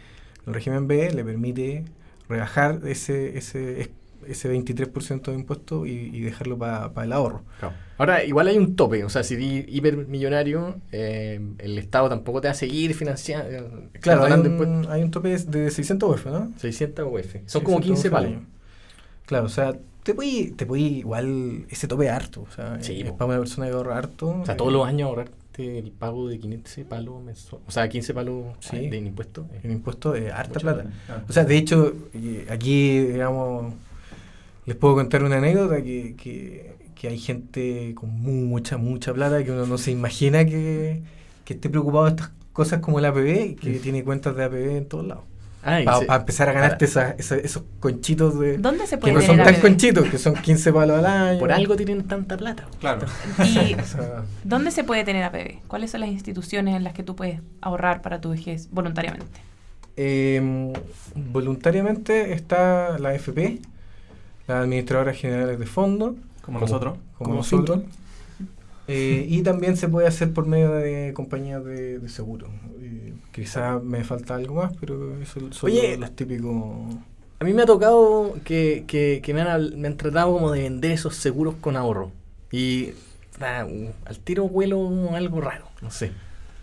el 0.46 0.54
régimen 0.54 0.86
B 0.86 1.10
le 1.12 1.24
permite 1.24 1.84
rebajar 2.28 2.80
ese, 2.86 3.36
ese, 3.38 3.90
ese 4.26 4.48
23% 4.52 5.30
de 5.30 5.34
impuesto 5.34 5.86
y, 5.86 5.90
y 6.12 6.20
dejarlo 6.20 6.58
para 6.58 6.90
el 7.04 7.12
ahorro. 7.12 7.42
Claro. 7.60 7.74
Ahora, 7.98 8.24
igual 8.24 8.48
hay 8.48 8.58
un 8.58 8.74
tope. 8.76 9.04
O 9.04 9.08
sea, 9.08 9.22
si 9.22 9.34
eres 9.34 9.66
hipermillonario, 9.68 10.80
eh, 10.92 11.40
el 11.58 11.78
Estado 11.78 12.08
tampoco 12.08 12.40
te 12.40 12.48
va 12.48 12.52
a 12.52 12.54
seguir 12.54 12.94
financiando. 12.94 13.46
eh, 13.50 13.90
Claro, 14.00 14.24
hay 14.24 14.32
un, 14.32 14.86
hay 14.90 15.02
un 15.02 15.10
tope 15.10 15.36
de 15.38 15.70
600 15.70 16.10
UF, 16.10 16.26
¿no? 16.26 16.52
600 16.56 17.06
UF. 17.10 17.36
Son 17.46 17.62
como 17.62 17.80
15 17.80 18.02
600 18.02 18.12
UF 18.12 18.14
al 18.16 18.24
palos. 18.32 18.42
Claro, 19.26 19.46
o 19.46 19.48
sea, 19.48 19.76
te 20.02 20.12
puede, 20.14 20.50
te 20.52 20.66
puede 20.66 20.82
igual 20.82 21.66
ese 21.70 21.86
tope 21.88 22.10
harto. 22.10 22.42
O 22.42 22.50
sea, 22.50 22.78
Sí, 22.82 23.00
es 23.00 23.10
po. 23.10 23.16
para 23.16 23.30
una 23.30 23.38
persona 23.38 23.66
que 23.68 23.72
ahorra 23.72 23.96
harto. 23.98 24.28
O 24.40 24.44
sea, 24.44 24.54
eh, 24.54 24.56
todos 24.56 24.72
los 24.72 24.86
años 24.86 25.08
ahorrarte 25.62 25.78
el 25.78 25.90
pago 25.92 26.28
de 26.28 26.38
15 26.38 26.84
palos 26.84 27.22
mensual. 27.22 27.62
O 27.66 27.70
sea, 27.70 27.88
15 27.88 28.14
palos 28.14 28.44
Sí. 28.60 28.88
de 28.88 28.96
impuestos. 28.98 29.46
eh, 29.52 29.60
El 29.64 29.72
impuesto 29.72 30.14
es 30.14 30.32
harta 30.32 30.60
plata. 30.60 30.82
plata. 30.82 30.96
Claro. 31.06 31.22
O 31.28 31.32
sea, 31.32 31.44
de 31.44 31.56
hecho, 31.56 31.94
aquí, 32.48 32.98
digamos, 33.00 33.74
les 34.66 34.76
puedo 34.76 34.94
contar 34.94 35.22
una 35.22 35.36
anécdota 35.38 35.82
que, 35.82 36.14
que, 36.16 36.74
que 36.94 37.08
hay 37.08 37.18
gente 37.18 37.94
con 37.94 38.10
mucha, 38.10 38.76
mucha 38.78 39.12
plata 39.12 39.44
que 39.44 39.52
uno 39.52 39.66
no 39.66 39.78
se 39.78 39.90
imagina 39.90 40.44
que, 40.44 41.02
que 41.44 41.54
esté 41.54 41.68
preocupado 41.68 42.04
de 42.04 42.10
estas 42.10 42.30
cosas 42.52 42.80
como 42.80 42.98
el 42.98 43.04
APB 43.04 43.50
y 43.50 43.54
que 43.56 43.78
tiene 43.80 44.04
cuentas 44.04 44.36
de 44.36 44.44
APB 44.44 44.76
en 44.78 44.86
todos 44.86 45.06
lados. 45.06 45.24
Para 45.64 46.16
empezar 46.16 46.48
a 46.48 46.52
ganarte 46.52 46.86
para- 46.88 47.10
esa- 47.10 47.16
esa- 47.18 47.36
esos 47.36 47.62
conchitos 47.80 48.38
de... 48.38 48.58
¿Dónde 48.58 48.86
se 48.86 48.96
Que 48.96 49.00
puede 49.00 49.14
no 49.14 49.20
son 49.22 49.36
tan 49.38 49.54
conchitos, 49.60 50.08
que 50.08 50.18
son 50.18 50.34
15 50.34 50.72
palos 50.72 50.98
al 50.98 51.06
año. 51.06 51.38
Por 51.40 51.50
algo 51.52 51.74
tienen 51.76 52.02
tanta 52.04 52.36
plata. 52.36 52.66
Claro. 52.80 53.06
¿Y 53.44 53.74
dónde 54.44 54.70
se 54.70 54.84
puede 54.84 55.04
tener 55.04 55.24
APB? 55.24 55.66
¿Cuáles 55.66 55.90
son 55.90 56.00
las 56.00 56.10
instituciones 56.10 56.76
en 56.76 56.84
las 56.84 56.92
que 56.92 57.02
tú 57.02 57.16
puedes 57.16 57.40
ahorrar 57.62 58.02
para 58.02 58.20
tu 58.20 58.30
vejez 58.30 58.68
voluntariamente? 58.70 59.26
eh, 59.96 60.72
voluntariamente 61.32 62.32
está 62.32 62.98
la 62.98 63.10
AFP, 63.10 63.60
las 64.46 64.62
administradoras 64.64 65.16
generales 65.16 65.58
de 65.58 65.66
fondo, 65.66 66.16
Como 66.42 66.58
Como- 66.58 66.60
nosotros. 66.60 66.94
como, 67.16 67.30
Como 67.30 67.34
nosotros. 67.36 67.80
Eh, 68.86 69.24
y 69.28 69.42
también 69.42 69.76
se 69.76 69.88
puede 69.88 70.06
hacer 70.06 70.32
por 70.32 70.46
medio 70.46 70.72
de 70.72 71.12
compañías 71.14 71.64
de, 71.64 71.98
de 71.98 72.08
seguro. 72.08 72.48
Eh, 72.80 73.14
quizá 73.32 73.78
me 73.80 74.04
falta 74.04 74.34
algo 74.34 74.54
más, 74.56 74.72
pero 74.78 75.18
eso 75.20 75.40
son 75.52 75.70
Oye, 75.70 75.92
los, 75.92 76.00
los 76.00 76.16
típicos... 76.16 76.94
A 77.40 77.44
mí 77.44 77.52
me 77.52 77.62
ha 77.62 77.66
tocado 77.66 78.34
que, 78.44 78.84
que, 78.86 79.20
que 79.22 79.34
me, 79.34 79.42
han, 79.42 79.80
me 79.80 79.88
han 79.88 79.96
tratado 79.96 80.32
como 80.32 80.50
de 80.52 80.62
vender 80.62 80.92
esos 80.92 81.16
seguros 81.16 81.54
con 81.60 81.76
ahorro. 81.76 82.12
Y 82.52 82.90
ah, 83.40 83.66
al 84.04 84.18
tiro 84.20 84.44
huelo 84.44 85.10
algo 85.14 85.40
raro, 85.40 85.66
no 85.82 85.90
sé. 85.90 86.12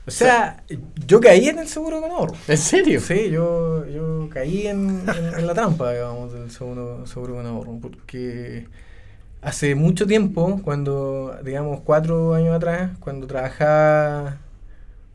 O 0.07 0.11
sea, 0.11 0.63
yo 1.07 1.19
caí 1.19 1.47
en 1.47 1.59
el 1.59 1.67
seguro 1.67 2.01
con 2.01 2.09
ahorro. 2.11 2.35
¿En 2.47 2.57
serio? 2.57 2.99
Sí, 2.99 3.29
yo, 3.29 3.85
yo 3.87 4.27
caí 4.31 4.67
en, 4.67 5.03
en- 5.09 5.39
en 5.39 5.47
la 5.47 5.53
trampa, 5.53 5.91
digamos, 5.93 6.33
del 6.33 6.49
seguro, 6.49 7.05
seguro 7.05 7.35
con 7.35 7.45
ahorro, 7.45 7.77
porque 7.79 8.67
hace 9.41 9.75
mucho 9.75 10.05
tiempo, 10.07 10.61
cuando, 10.63 11.35
digamos, 11.43 11.81
cuatro 11.81 12.33
años 12.35 12.55
atrás, 12.55 12.91
cuando 12.99 13.27
trabajaba 13.27 14.37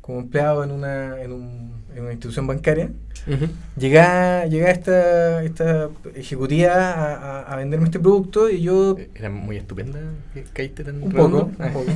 como 0.00 0.21
empleado 0.21 0.62
en 0.64 0.71
una, 0.71 1.21
en 1.21 1.33
un- 1.33 1.73
en 1.95 2.02
una 2.02 2.12
institución 2.12 2.47
bancaria, 2.47 2.90
Ujú. 3.26 3.47
llegaba, 3.76 4.47
llegaba 4.47 4.71
esta, 4.71 5.42
esta 5.42 5.88
ejecutiva 6.14 6.73
a, 6.75 7.14
a- 7.40 7.42
a 7.52 7.56
venderme 7.56 7.87
este 7.87 7.99
producto 7.99 8.49
y 8.50 8.62
yo 8.62 8.97
Era 9.14 9.30
muy 9.30 9.56
estupenda 9.56 9.99
que 10.35 10.45
caíste 10.52 10.85
tan 10.85 11.02
un 11.02 11.11
poco, 11.11 11.50
Ah. 11.59 11.66
un 11.66 11.73
poco. 11.73 11.90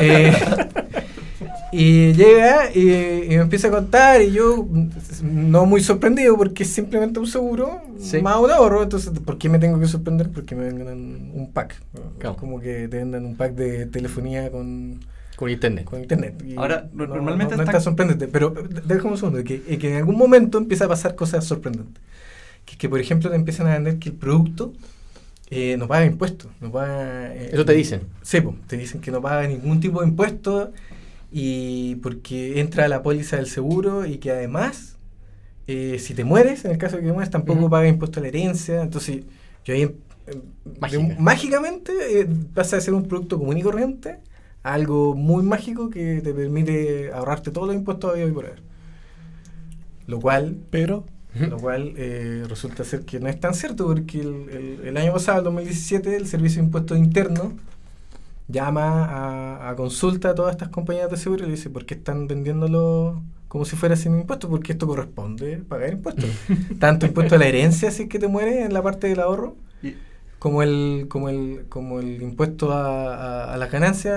Eh, 0.00 0.32
y 1.72 2.12
llega 2.14 2.70
y, 2.74 2.80
y 3.24 3.28
me 3.28 3.34
empieza 3.42 3.68
a 3.68 3.70
contar 3.70 4.20
y 4.22 4.32
yo 4.32 4.66
no 5.22 5.66
muy 5.66 5.80
sorprendido 5.82 6.36
porque 6.36 6.64
es 6.64 6.70
simplemente 6.70 7.20
un 7.20 7.26
seguro 7.26 7.80
Sí. 7.98 8.20
más 8.22 8.38
un 8.38 8.50
ahorro, 8.50 8.82
entonces 8.82 9.12
¿por 9.20 9.36
qué 9.38 9.48
me 9.48 9.58
tengo 9.58 9.78
que 9.78 9.86
sorprender? 9.86 10.30
Porque 10.30 10.54
me 10.54 10.64
vendan 10.64 11.30
un 11.34 11.50
pack, 11.52 11.80
Claro. 12.18 12.36
como 12.36 12.58
que 12.60 12.88
te 12.88 12.96
vendan 12.98 13.24
un 13.26 13.36
pack 13.36 13.54
de 13.54 13.86
telefonía 13.86 14.50
con, 14.50 15.00
Con 15.36 15.50
internet. 15.50 15.84
con 15.84 16.00
internet. 16.00 16.42
Y 16.46 16.56
Ahora, 16.56 16.88
no- 16.92 17.06
normalmente 17.06 17.52
no, 17.52 17.58
no 17.58 17.62
está- 17.64 17.72
está 17.78 17.80
sorprendente, 17.80 18.26
pero 18.26 18.54
eh, 18.58 18.80
déjame 18.86 19.10
un 19.12 19.18
segundo, 19.18 19.44
que, 19.44 19.62
eh, 19.68 19.78
que 19.78 19.90
en 19.90 19.96
algún 19.98 20.16
momento 20.16 20.58
empieza 20.58 20.86
a 20.86 20.88
pasar 20.88 21.14
cosas 21.14 21.44
sorprendentes. 21.44 22.02
Que, 22.64 22.76
que 22.76 22.88
por 22.88 23.00
ejemplo 23.00 23.30
te 23.30 23.36
empiezan 23.36 23.66
a 23.66 23.74
vender 23.74 23.98
que 23.98 24.08
el 24.10 24.14
producto 24.14 24.72
eh, 25.50 25.76
no 25.78 25.88
paga 25.88 26.06
impuestos, 26.06 26.50
no 26.60 26.70
paga... 26.70 27.34
eh, 27.34 27.50
Eso 27.52 27.64
te 27.64 27.72
dicen. 27.74 28.02
Sí, 28.22 28.38
te 28.66 28.76
dicen 28.76 29.00
que 29.00 29.10
no 29.10 29.20
paga 29.20 29.46
ningún 29.48 29.80
tipo 29.80 30.00
de 30.00 30.08
impuesto 30.08 30.72
y 31.32 31.96
porque 31.96 32.60
entra 32.60 32.86
a 32.86 32.88
la 32.88 33.02
póliza 33.02 33.36
del 33.36 33.46
seguro 33.46 34.06
y 34.06 34.18
que 34.18 34.30
además, 34.32 34.98
eh, 35.66 35.98
si 36.00 36.14
te 36.14 36.24
mueres, 36.24 36.64
en 36.64 36.72
el 36.72 36.78
caso 36.78 36.96
de 36.96 37.02
que 37.02 37.08
te 37.08 37.12
mueres, 37.14 37.30
tampoco 37.30 37.60
Ujú. 37.60 37.70
paga 37.70 37.88
impuesto 37.88 38.20
a 38.20 38.22
la 38.22 38.28
herencia. 38.28 38.82
Entonces, 38.82 39.24
yo 39.64 39.74
ahí, 39.74 39.82
eh, 39.82 39.94
de- 40.90 41.16
mágicamente 41.18 41.92
eh, 42.20 42.28
pasa 42.54 42.76
de 42.76 42.82
ser 42.82 42.94
un 42.94 43.08
producto 43.08 43.38
común 43.38 43.58
y 43.58 43.62
corriente 43.62 44.18
a 44.62 44.74
algo 44.74 45.14
muy 45.14 45.42
mágico 45.44 45.90
que 45.90 46.20
te 46.22 46.34
permite 46.34 47.12
ahorrarte 47.12 47.50
todos 47.50 47.68
los 47.68 47.76
impuestos 47.76 48.12
habidos 48.12 48.30
y 48.30 48.34
por 48.34 48.46
haber. 48.46 48.62
Lo 50.06 50.20
cual 50.20 50.56
Pero 50.70 51.04
lo 51.48 51.58
cual 51.58 51.94
eh, 51.96 52.44
resulta 52.48 52.82
ser 52.82 53.02
que 53.04 53.20
no 53.20 53.28
es 53.28 53.38
tan 53.38 53.54
cierto 53.54 53.86
porque 53.86 54.20
el, 54.20 54.48
el- 54.50 54.80
el 54.88 54.96
año 54.96 55.12
pasado, 55.12 55.38
el 55.38 55.44
2017, 55.44 56.16
el 56.16 56.26
Servicio 56.26 56.60
de 56.60 56.66
Impuestos 56.66 56.98
Internos 56.98 57.52
llama 58.50 59.04
a, 59.04 59.70
a 59.70 59.76
consulta 59.76 60.30
a 60.30 60.34
todas 60.34 60.52
estas 60.52 60.68
compañías 60.70 61.10
de 61.10 61.16
seguro 61.16 61.44
y 61.44 61.46
le 61.46 61.52
dice, 61.54 61.70
¿por 61.70 61.86
qué 61.86 61.94
están 61.94 62.26
vendiéndolo 62.28 63.22
como 63.48 63.64
si 63.64 63.76
fuera 63.76 63.96
sin 63.96 64.14
impuestos? 64.18 64.48
Porque 64.50 64.72
esto 64.72 64.86
corresponde 64.86 65.58
pagar 65.58 65.92
impuestos. 65.92 66.26
Tanto 66.78 67.06
impuesto 67.06 67.34
a 67.34 67.38
la 67.38 67.46
herencia 67.46 67.90
si 67.90 68.04
es 68.04 68.08
que 68.08 68.18
te 68.18 68.28
mueres 68.28 68.64
en 68.66 68.72
la 68.74 68.82
parte 68.82 69.08
del 69.08 69.20
ahorro, 69.20 69.56
Y- 69.82 69.94
como 70.40 70.62
el, 70.64 71.06
como 71.08 71.28
el, 71.28 71.66
como 71.68 72.00
el 72.00 72.20
impuesto 72.22 72.72
a, 72.72 73.14
a, 73.46 73.54
a 73.54 73.56
las 73.58 73.70
ganancias. 73.70 74.16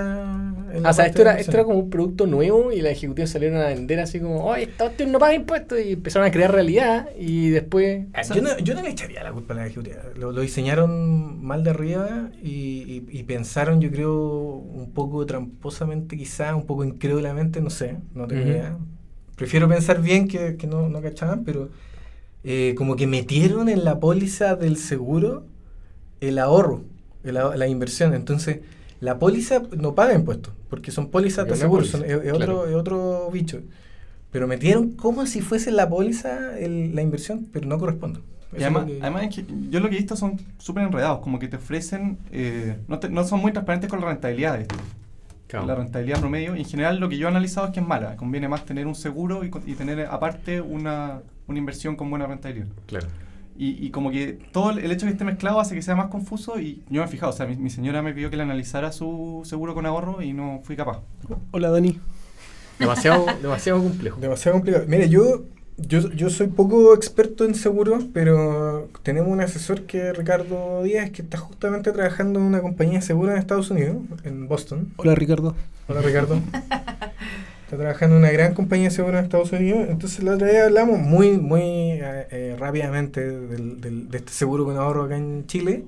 en 0.72 0.82
la 0.82 0.90
o 0.90 0.92
sea, 0.92 1.06
esto 1.06 1.22
era, 1.22 1.38
esto 1.38 1.56
era 1.56 1.64
como 1.64 1.78
un 1.78 1.90
producto 1.90 2.26
nuevo 2.26 2.72
y 2.72 2.80
las 2.80 2.92
ejecutivas 2.92 3.30
salieron 3.30 3.58
a 3.60 3.66
vender 3.68 4.00
así 4.00 4.20
como, 4.20 4.44
oye, 4.44 4.64
esta 4.64 4.84
cuestión 4.86 5.12
no 5.12 5.18
paga 5.18 5.34
impuestos 5.34 5.78
y 5.80 5.92
empezaron 5.92 6.26
a 6.28 6.32
crear 6.32 6.52
realidad 6.52 7.08
y 7.16 7.50
después... 7.50 8.06
Ah, 8.14 8.22
Yo 8.22 8.42
no, 8.42 8.56
yo 8.58 8.74
no 8.74 8.82
le 8.82 8.90
echaría 8.90 9.24
la 9.24 9.32
culpa 9.32 9.54
a 9.54 9.56
la 9.56 9.66
ejecutiva. 9.66 10.02
Lo, 10.16 10.30
lo 10.32 10.40
diseñaron 10.40 11.44
mal 11.44 11.64
de 11.64 11.70
arriba 11.70 12.30
y, 12.42 13.04
y- 13.10 13.18
y 13.18 13.22
pensaron, 13.24 13.80
yo 13.80 13.90
creo, 13.90 14.12
un 14.14 14.92
poco 14.92 15.26
tramposamente, 15.26 16.16
quizá, 16.16 16.54
un 16.54 16.64
poco 16.66 16.84
incrédulamente, 16.84 17.60
no 17.60 17.70
sé, 17.70 17.98
no 18.14 18.26
tengo 18.28 18.42
Ujú. 18.42 18.50
idea. 18.50 18.78
Prefiero 19.36 19.68
pensar 19.68 20.00
bien 20.00 20.28
que, 20.28 20.56
que 20.56 20.66
no, 20.68 20.88
no 20.88 21.02
cachaban, 21.02 21.44
pero 21.44 21.70
eh, 22.44 22.74
como 22.76 22.96
que 22.96 23.06
metieron 23.06 23.68
en 23.68 23.84
la 23.84 24.00
póliza 24.00 24.56
del 24.56 24.76
seguro 24.76 25.46
el 26.28 26.38
ahorro, 26.38 26.82
el 27.22 27.34
la 27.34 27.66
inversión. 27.68 28.14
Entonces, 28.14 28.60
la 29.00 29.18
póliza 29.18 29.62
no 29.76 29.94
paga 29.94 30.14
impuestos, 30.14 30.52
porque 30.70 30.90
son 30.90 31.10
pólizas 31.10 31.46
de 31.46 31.56
seguro, 31.56 31.84
son- 31.84 32.04
es, 32.04 32.14
otro, 32.16 32.36
claro. 32.36 32.66
es 32.68 32.74
otro 32.74 33.30
bicho. 33.32 33.60
Pero 34.30 34.46
metieron 34.48 34.92
como 34.92 35.26
si 35.26 35.40
fuese 35.40 35.70
la 35.70 35.88
póliza 35.88 36.58
el- 36.58 36.94
la 36.94 37.02
inversión, 37.02 37.46
pero 37.52 37.66
no 37.68 37.78
corresponde. 37.78 38.20
Y 38.56 38.62
además, 38.62 38.82
es 38.84 38.88
lo 38.88 38.94
que- 38.96 39.02
además 39.02 39.22
es 39.24 39.34
que 39.36 39.44
yo 39.70 39.80
lo 39.80 39.88
que 39.88 39.94
he 39.96 39.98
visto 39.98 40.16
son 40.16 40.40
súper 40.58 40.84
enredados, 40.84 41.20
como 41.20 41.38
que 41.38 41.48
te 41.48 41.56
ofrecen, 41.56 42.18
eh, 42.32 42.76
no, 42.88 42.98
te- 42.98 43.08
no 43.10 43.24
son 43.24 43.40
muy 43.40 43.52
transparentes 43.52 43.90
con 43.90 44.00
la 44.00 44.06
rentabilidad 44.08 44.54
de 44.56 44.62
esto. 44.62 44.76
La 45.66 45.74
rentabilidad 45.76 46.18
promedio, 46.18 46.56
en 46.56 46.64
general 46.64 46.98
lo 46.98 47.08
que 47.08 47.16
yo 47.16 47.28
he 47.28 47.30
analizado 47.30 47.68
es 47.68 47.72
que 47.72 47.78
es 47.80 47.86
mala. 47.86 48.16
Conviene 48.16 48.48
más 48.48 48.64
tener 48.64 48.88
un 48.88 48.96
seguro 48.96 49.42
y 49.44 49.74
tener 49.74 50.00
aparte 50.06 50.60
una, 50.60 51.20
una 51.46 51.58
inversión 51.58 51.94
con 51.94 52.10
buena 52.10 52.26
rentabilidad. 52.26 52.66
Claro. 52.86 53.06
Y, 53.56 53.86
y 53.86 53.90
como 53.90 54.10
que 54.10 54.38
todo 54.52 54.70
el 54.70 54.90
hecho 54.90 55.06
de 55.06 55.12
que 55.12 55.14
esté 55.14 55.24
mezclado 55.24 55.60
hace 55.60 55.74
que 55.74 55.82
sea 55.82 55.94
más 55.94 56.08
confuso 56.08 56.58
y 56.58 56.82
yo 56.88 57.00
me 57.00 57.06
he 57.06 57.10
fijado, 57.10 57.30
o 57.30 57.36
sea, 57.36 57.46
mi, 57.46 57.56
mi 57.56 57.70
señora 57.70 58.02
me 58.02 58.12
pidió 58.12 58.28
que 58.28 58.36
le 58.36 58.42
analizara 58.42 58.90
su 58.90 59.42
seguro 59.44 59.74
con 59.74 59.86
ahorro 59.86 60.22
y 60.22 60.32
no 60.32 60.60
fui 60.64 60.74
capaz. 60.76 61.02
Hola 61.52 61.70
Dani. 61.70 62.00
Demasiado, 62.78 63.26
demasiado 63.42 63.82
complejo. 63.82 64.20
Demasiado 64.20 64.56
complicado. 64.56 64.84
Mire, 64.88 65.08
yo, 65.08 65.44
yo, 65.76 66.10
yo 66.10 66.30
soy 66.30 66.48
poco 66.48 66.94
experto 66.94 67.44
en 67.44 67.54
seguros, 67.54 68.04
pero 68.12 68.88
tenemos 69.02 69.30
un 69.30 69.40
asesor 69.40 69.82
que 69.82 70.10
es 70.10 70.16
Ricardo 70.16 70.82
Díaz, 70.82 71.10
que 71.10 71.22
está 71.22 71.38
justamente 71.38 71.92
trabajando 71.92 72.40
en 72.40 72.46
una 72.46 72.60
compañía 72.60 72.98
de 72.98 73.04
seguros 73.04 73.34
en 73.34 73.38
Estados 73.38 73.70
Unidos, 73.70 73.98
en 74.24 74.48
Boston. 74.48 74.92
Hola 74.96 75.14
Ricardo. 75.14 75.54
Hola 75.88 76.00
Ricardo. 76.00 76.40
Está 77.74 77.82
trabajando 77.82 78.14
en 78.16 78.22
una 78.22 78.30
gran 78.30 78.54
compañía 78.54 78.88
de 78.88 78.94
seguros 78.94 79.18
en 79.18 79.24
Estados 79.24 79.50
Unidos. 79.52 79.86
Entonces 79.90 80.22
la 80.22 80.34
otra 80.34 80.46
vez 80.46 80.62
hablamos 80.62 81.00
muy, 81.00 81.38
muy 81.38 81.60
eh, 81.62 82.26
eh, 82.30 82.56
rápidamente 82.56 83.20
del- 83.28 83.80
del- 83.80 84.08
de 84.08 84.18
este 84.18 84.32
seguro 84.32 84.64
con 84.64 84.76
ahorro 84.76 85.02
acá 85.04 85.16
en 85.16 85.44
Chile. 85.48 85.82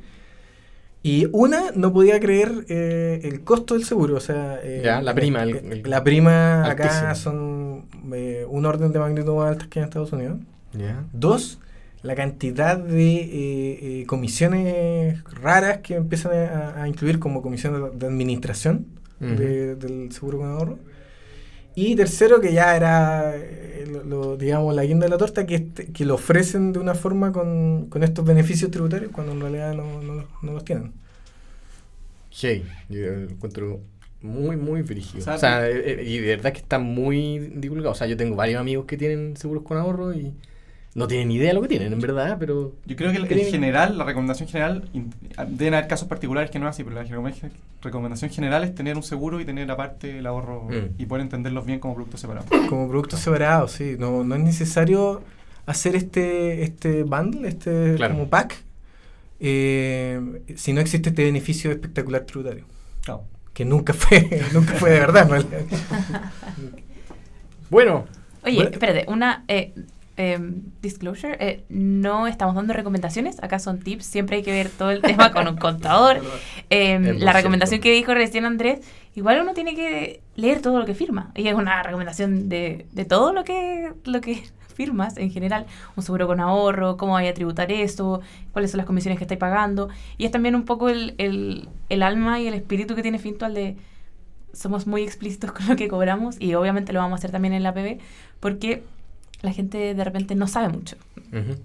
Y 1.05 1.28
una, 1.31 1.71
no 1.76 1.93
podía 1.93 2.19
creer 2.19 2.64
eh, 2.69 3.21
el 3.23 3.43
costo 3.43 3.75
del 3.75 3.85
seguro. 3.85 4.16
O 4.16 4.21
sea, 4.21 4.59
eh, 4.64 4.83
Ya, 4.85 5.00
la 5.00 5.14
prima, 5.14 5.45
el- 5.45 5.57
el- 5.57 5.83
la 5.88 6.02
prima 6.02 6.64
acá 6.69 7.14
son 7.14 7.85
eh, 8.12 8.45
un 8.49 8.66
orden 8.66 8.90
de 8.93 8.99
magnitud 8.99 9.37
más 9.37 9.50
altas 9.52 9.69
que 9.69 9.78
en 9.78 9.85
Estados 9.85 10.12
Unidos. 10.12 10.38
Ya. 10.73 11.05
Dos, 11.12 11.61
la 12.02 12.16
cantidad 12.16 12.76
de 12.78 13.14
eh, 13.19 13.78
eh, 14.00 14.05
comisiones 14.07 15.23
raras 15.40 15.78
que 15.78 15.95
empiezan 15.95 16.33
a, 16.35 16.83
a 16.83 16.88
incluir 16.88 17.21
como 17.21 17.43
comisiones 17.43 17.81
de, 17.93 17.99
de 17.99 18.07
administración 18.07 18.87
de- 19.21 19.76
del 19.76 20.11
seguro 20.12 20.38
con 20.38 20.49
ahorro. 20.49 20.78
Y 21.76 21.97
tercero, 21.97 22.40
que 22.40 22.52
ya 22.54 22.76
era, 22.76 23.37
eh, 23.37 23.87
lo, 23.88 24.02
lo, 24.04 24.37
digamos, 24.38 24.75
la 24.75 24.85
guinda 24.85 25.06
de 25.06 25.11
la 25.11 25.18
torta, 25.18 25.47
que, 25.47 25.56
este- 25.56 25.92
que 25.92 26.04
lo 26.06 26.14
ofrecen 26.16 26.73
de 26.73 26.80
una 26.80 26.95
forma 26.97 27.33
con, 27.33 27.88
con 27.90 28.02
estos 28.02 28.25
beneficios 28.25 28.71
tributarios 28.73 29.12
cuando 29.12 29.33
en 29.33 29.40
realidad 29.40 29.75
no, 29.75 30.02
no, 30.02 30.26
no 30.42 30.52
los 30.52 30.64
tienen. 30.64 30.95
Hey, 32.30 32.66
yo 32.88 32.99
lo 33.12 33.30
encuentro 33.30 33.80
muy, 34.21 34.56
muy 34.56 34.83
brígido. 34.83 35.21
O 35.30 35.35
sea, 35.35 35.35
O 35.35 35.38
sea, 35.38 35.68
eh, 35.68 36.00
eh, 36.00 36.04
y 36.04 36.18
de 36.18 36.28
verdad 36.37 36.52
que 36.52 36.59
está 36.61 36.78
muy 36.78 37.38
divulgado. 37.54 37.92
O 37.92 37.95
sea, 37.95 38.06
yo 38.06 38.16
tengo 38.16 38.37
varios 38.37 38.61
amigos 38.61 38.87
que 38.87 38.97
tienen 38.97 39.37
seguros 39.37 39.64
con 39.64 39.78
ahorro 39.78 40.12
y 40.14 40.35
no 40.97 41.07
tienen 41.07 41.31
idea 41.31 41.49
de 41.49 41.55
lo 41.55 41.61
que 41.62 41.69
tienen, 41.69 41.93
en 41.93 42.00
verdad, 42.00 42.37
pero... 42.41 42.73
Yo 42.87 42.97
creo 42.97 43.12
que 43.12 43.19
el- 43.19 43.31
en 43.31 43.50
general, 43.50 43.99
la 43.99 44.05
recomendación 44.05 44.49
general, 44.49 44.88
deben 45.49 45.75
haber 45.75 45.88
casos 45.88 46.09
particulares 46.09 46.50
que 46.50 46.59
no 46.59 46.67
es 46.67 46.71
así, 46.71 46.85
pero 46.85 46.97
la 46.97 47.03
recomendación- 47.83 48.31
general 48.31 48.65
es 48.65 48.75
tener 48.75 48.97
un 48.97 49.03
seguro 49.03 49.38
y 49.38 49.45
tener 49.45 49.71
aparte 49.71 50.19
el 50.19 50.26
ahorro 50.26 50.65
Mm. 50.65 50.95
y 51.00 51.07
poder 51.07 51.23
entenderlos 51.23 51.67
bien 51.67 51.81
como 51.81 51.95
productos 51.95 52.21
separados. 52.23 52.49
Como 52.71 52.88
productos 52.88 53.21
separados, 53.21 53.73
sí. 53.73 53.97
No, 53.99 54.25
no 54.25 54.35
es 54.37 54.41
necesario 54.43 55.23
hacer 55.67 55.95
este, 55.97 56.62
este 56.62 57.03
bundle, 57.03 57.47
este 57.47 57.95
Claro. 57.97 58.15
como 58.15 58.29
pack, 58.29 58.57
eh, 59.38 60.43
si 60.57 60.73
no 60.73 60.81
existe 60.81 61.11
este 61.11 61.25
beneficio 61.25 61.71
espectacular 61.71 62.23
tributario. 62.23 62.65
Claro. 63.05 63.25
Que 63.53 63.65
nunca 63.67 63.93
fue, 63.93 64.41
nunca 64.55 64.73
fue 64.75 64.91
de 64.93 65.00
verdad, 65.00 65.29
realidad. 65.29 65.61
Bueno, 67.71 68.07
Oye, 68.45 68.57
Bueno. 68.57 68.71
espérate, 68.71 69.05
una... 69.11 69.45
eh, 69.49 69.75
eh, 70.16 70.38
disclosure, 70.80 71.37
eh, 71.40 71.64
no 71.68 72.26
estamos 72.26 72.54
dando 72.54 72.73
recomendaciones, 72.73 73.42
acá 73.42 73.58
son 73.58 73.80
tips, 73.80 74.06
siempre 74.06 74.37
hay 74.37 74.42
que 74.42 74.52
ver 74.52 74.70
todo 74.70 74.90
el 74.90 75.02
tema 75.02 75.32
con 75.32 75.46
un 75.49 75.56
contador. 75.56 76.20
Eh, 76.68 77.14
la 77.18 77.32
recomendación 77.32 77.80
que 77.80 77.92
dijo 77.92 78.12
recién 78.12 78.44
Andrés, 78.44 78.80
igual 79.14 79.40
uno 79.40 79.54
tiene 79.54 79.76
que 79.76 80.20
leer 80.35 80.61
todo 80.61 80.80
lo 80.80 80.85
que 80.85 80.94
firma, 80.94 81.30
y 81.37 81.46
es 81.46 81.54
una 81.54 81.80
recomendación 81.85 82.49
de, 82.49 82.87
de 82.90 83.04
todo 83.04 83.32
lo 83.32 83.44
que, 83.44 83.92
lo 84.04 84.20
que 84.20 84.42
firmas 84.75 85.16
en 85.16 85.30
general, 85.30 85.66
un 85.94 86.02
seguro 86.02 86.26
con 86.26 86.40
ahorro, 86.40 86.96
cómo 86.96 87.12
vaya 87.12 87.30
a 87.30 87.35
tributar 87.35 87.70
eso, 87.70 88.20
cuáles 88.52 88.73
son 88.73 88.78
las 88.78 88.87
comisiones 88.87 89.18
que 89.18 89.25
estáis 89.25 89.38
pagando, 89.38 89.88
y 90.18 90.25
es 90.25 90.32
también 90.32 90.56
un 90.56 90.64
poco 90.64 90.88
el, 90.88 91.14
el, 91.18 91.68
el 91.88 92.02
alma 92.02 92.40
y 92.40 92.49
el 92.49 92.54
espíritu 92.54 92.96
que 92.96 93.02
tiene 93.02 93.20
Fintual 93.20 93.54
de 93.54 93.76
somos 94.52 94.87
muy 94.87 95.02
explícitos 95.02 95.52
con 95.52 95.68
lo 95.68 95.76
que 95.76 95.88
cobramos 95.88 96.37
y 96.40 96.54
obviamente 96.54 96.92
lo 96.92 97.00
vamos 97.00 97.18
a 97.18 97.18
hacer 97.18 97.30
también 97.30 97.54
en 97.54 97.62
la 97.62 97.73
PB 97.75 97.99
porque 98.40 98.82
la 99.43 99.52
gente 99.52 99.95
de 99.95 100.05
repente 100.05 100.35
no 100.35 100.47
sabe 100.47 100.69
mucho. 100.69 100.97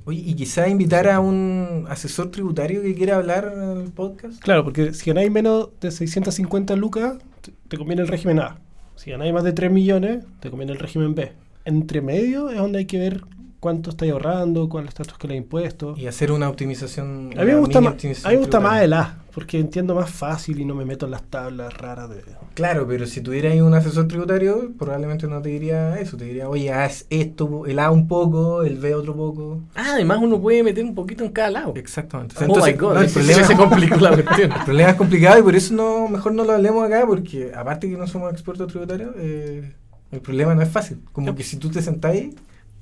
Oye, 0.06 0.22
y 0.25 0.34
quizá 0.34 0.68
invitar 0.68 1.08
a 1.08 1.20
un 1.20 1.86
asesor 1.90 2.30
tributario 2.30 2.82
que 2.82 2.94
quiera 2.94 3.16
hablar 3.16 3.54
en 3.56 3.82
el 3.82 3.92
podcast. 3.92 4.42
Claro, 4.42 4.63
porque 4.63 4.94
si 4.94 5.10
ganáis 5.10 5.32
menos 5.32 5.70
de 5.80 5.92
650 5.92 6.75
lucas, 6.75 7.18
te, 7.70 7.78
conviene 7.78 8.01
el 8.01 8.08
régimen 8.08 8.40
A. 8.40 8.60
Si 8.96 9.12
ganáis 9.12 9.34
más 9.34 9.44
de 9.44 9.54
3 9.54 9.72
millones, 9.72 10.25
te 10.42 10.50
conviene 10.50 10.74
el 10.74 10.80
régimen 10.80 11.16
B. 11.16 11.32
Entre 11.63 12.01
medio 12.01 12.50
es 12.50 12.58
donde 12.58 12.80
hay 12.80 12.86
que 12.86 13.00
ver 13.00 13.22
cuánto 13.60 13.92
estáis 13.92 14.12
ahorrando, 14.12 14.68
cuál 14.68 14.84
es 14.84 14.88
el 14.88 14.90
estatus 14.90 15.18
que 15.18 15.28
le 15.30 15.36
impuestos. 15.36 15.98
Y 15.98 16.08
hacer 16.08 16.32
una 16.32 16.50
optimización. 16.50 17.32
A 17.38 17.42
mí 17.42 17.51
me 17.51 17.56
gusta, 17.56 17.80
más, 17.80 17.94
a 18.25 18.30
mí 18.30 18.36
me 18.36 18.38
gusta 18.38 18.60
más 18.60 18.82
el 18.82 18.94
A, 18.94 19.20
porque 19.34 19.60
entiendo 19.60 19.96
más 19.96 20.10
fácil 20.10 20.60
y 20.60 20.66
no 20.66 20.76
me 20.76 20.86
meto 20.86 21.06
en 21.06 21.12
las 21.12 21.24
tablas 21.24 21.74
raras 21.78 22.10
de... 22.10 22.24
Claro, 22.54 22.86
pero 22.88 23.06
si 23.06 23.22
tuvieras 23.22 23.54
ahí 23.54 23.62
un 23.62 23.74
asesor 23.74 24.08
tributario, 24.08 24.72
probablemente 24.78 25.28
no 25.28 25.42
te 25.42 25.50
diría 25.50 26.00
eso. 26.00 26.18
Te 26.18 26.26
diría, 26.26 26.50
oye, 26.50 26.72
haz 26.72 27.06
esto, 27.10 27.66
el 27.66 27.80
A 27.80 27.92
un 27.92 28.08
poco, 28.08 28.64
el 28.64 28.78
B 28.78 28.94
otro 28.94 29.16
poco. 29.16 29.62
Ah, 29.76 29.92
además 29.94 30.20
uno 30.22 30.42
puede 30.42 30.64
meter 30.64 30.84
un 30.84 30.94
poquito 30.94 31.24
en 31.24 31.32
cada 31.32 31.50
lado. 31.50 31.74
Exactamente. 31.76 32.36
Oh 32.40 32.44
Entonces, 32.44 32.74
my 32.74 32.80
god, 32.80 32.94
no, 32.96 33.02
el, 33.02 33.10
problema, 33.10 33.44
se 33.44 33.56
complicó 33.56 33.96
la 33.98 34.22
cuestión. 34.22 34.52
el 34.58 34.64
problema 34.66 34.90
es 34.90 34.96
complicado 34.96 35.40
y 35.40 35.44
por 35.44 35.56
eso 35.56 35.74
no 35.74 36.08
mejor 36.08 36.34
no 36.34 36.44
lo 36.44 36.54
hablemos 36.54 36.86
acá, 36.86 37.06
porque 37.08 37.52
aparte 37.56 37.90
que 37.90 37.98
no 37.98 38.08
somos 38.08 38.32
expertos 38.34 38.68
tributarios, 38.68 39.14
eh, 39.18 39.74
el 40.12 40.20
problema 40.20 40.54
no 40.54 40.62
es 40.62 40.70
fácil. 40.70 41.02
Como 41.12 41.34
que 41.36 41.44
si 41.44 41.58
tú 41.58 41.70
te 41.70 41.82
sentáis 41.82 42.36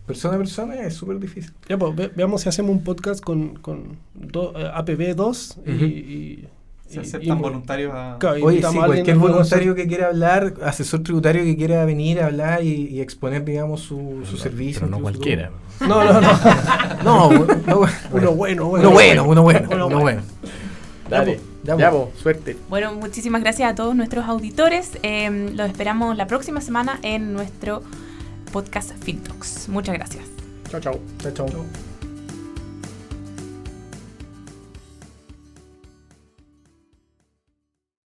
persona 0.10 0.36
a 0.36 0.38
persona 0.40 0.74
es 0.82 0.94
súper 0.96 1.20
difícil. 1.20 1.54
Ya, 1.70 1.78
pues, 1.78 1.96
ve- 1.96 2.12
veamos 2.16 2.42
si 2.42 2.50
hacemos 2.50 2.72
un 2.72 2.84
podcast 2.84 3.24
con, 3.24 3.56
con 3.60 3.98
do- 4.16 4.54
eh, 4.58 4.70
APB2 4.76 5.58
y- 5.66 5.72
Ujú. 5.72 5.86
y, 5.86 6.46
Se 6.88 7.00
aceptan 7.02 7.38
y- 7.38 7.42
voluntarios 7.42 7.94
a... 7.94 8.18
Oye, 8.42 8.64
sí, 8.68 8.76
cualquier 8.78 9.18
voluntario 9.18 9.76
que 9.76 9.88
quiera 9.88 10.08
hablar, 10.08 10.56
asesor 10.64 11.04
tributario 11.04 11.44
que 11.44 11.56
quiera 11.56 11.86
venir 11.86 12.20
a 12.20 12.26
hablar 12.26 12.64
y, 12.64 12.88
y 12.88 13.02
exponer, 13.02 13.46
digamos, 13.46 13.82
su, 13.82 14.24
su 14.26 14.32
No, 14.38 14.38
servicio. 14.42 14.80
Pero 14.82 14.92
no 14.98 15.00
cualquiera. 15.02 15.52
No, 15.82 16.04
no, 16.04 16.20
no. 16.20 16.30
No, 17.04 17.32
no, 17.32 17.46
no, 17.46 17.82
Uno 18.12 18.32
bueno, 18.34 18.66
bueno. 18.66 18.66
uno 18.66 18.92
bueno, 18.92 19.24
uno 19.26 19.42
bueno, 19.44 19.68
Uno 19.72 19.88
uno 19.88 20.00
bueno. 20.00 20.22
Dale, 21.10 21.40
Ya, 21.64 21.76
ya, 21.78 21.92
po. 21.92 22.06
po, 22.10 22.12
suerte. 22.20 22.58
Bueno, 22.70 22.94
muchísimas 22.94 23.42
gracias 23.42 23.72
a 23.72 23.76
todos 23.76 23.96
nuestros 23.96 24.26
auditores. 24.26 24.98
Eh, 25.04 25.52
los 25.56 25.70
esperamos 25.70 26.18
la 26.18 26.26
próxima 26.28 26.60
semana 26.62 27.00
en 27.04 27.34
nuestro 27.34 27.82
podcast 28.52 28.92
FinTalks. 29.04 29.68
Muchas 29.70 29.96
gracias. 29.96 30.26
Chao, 30.70 30.80
chao. 30.80 31.00
Chao, 31.22 31.32
chao. 31.32 31.89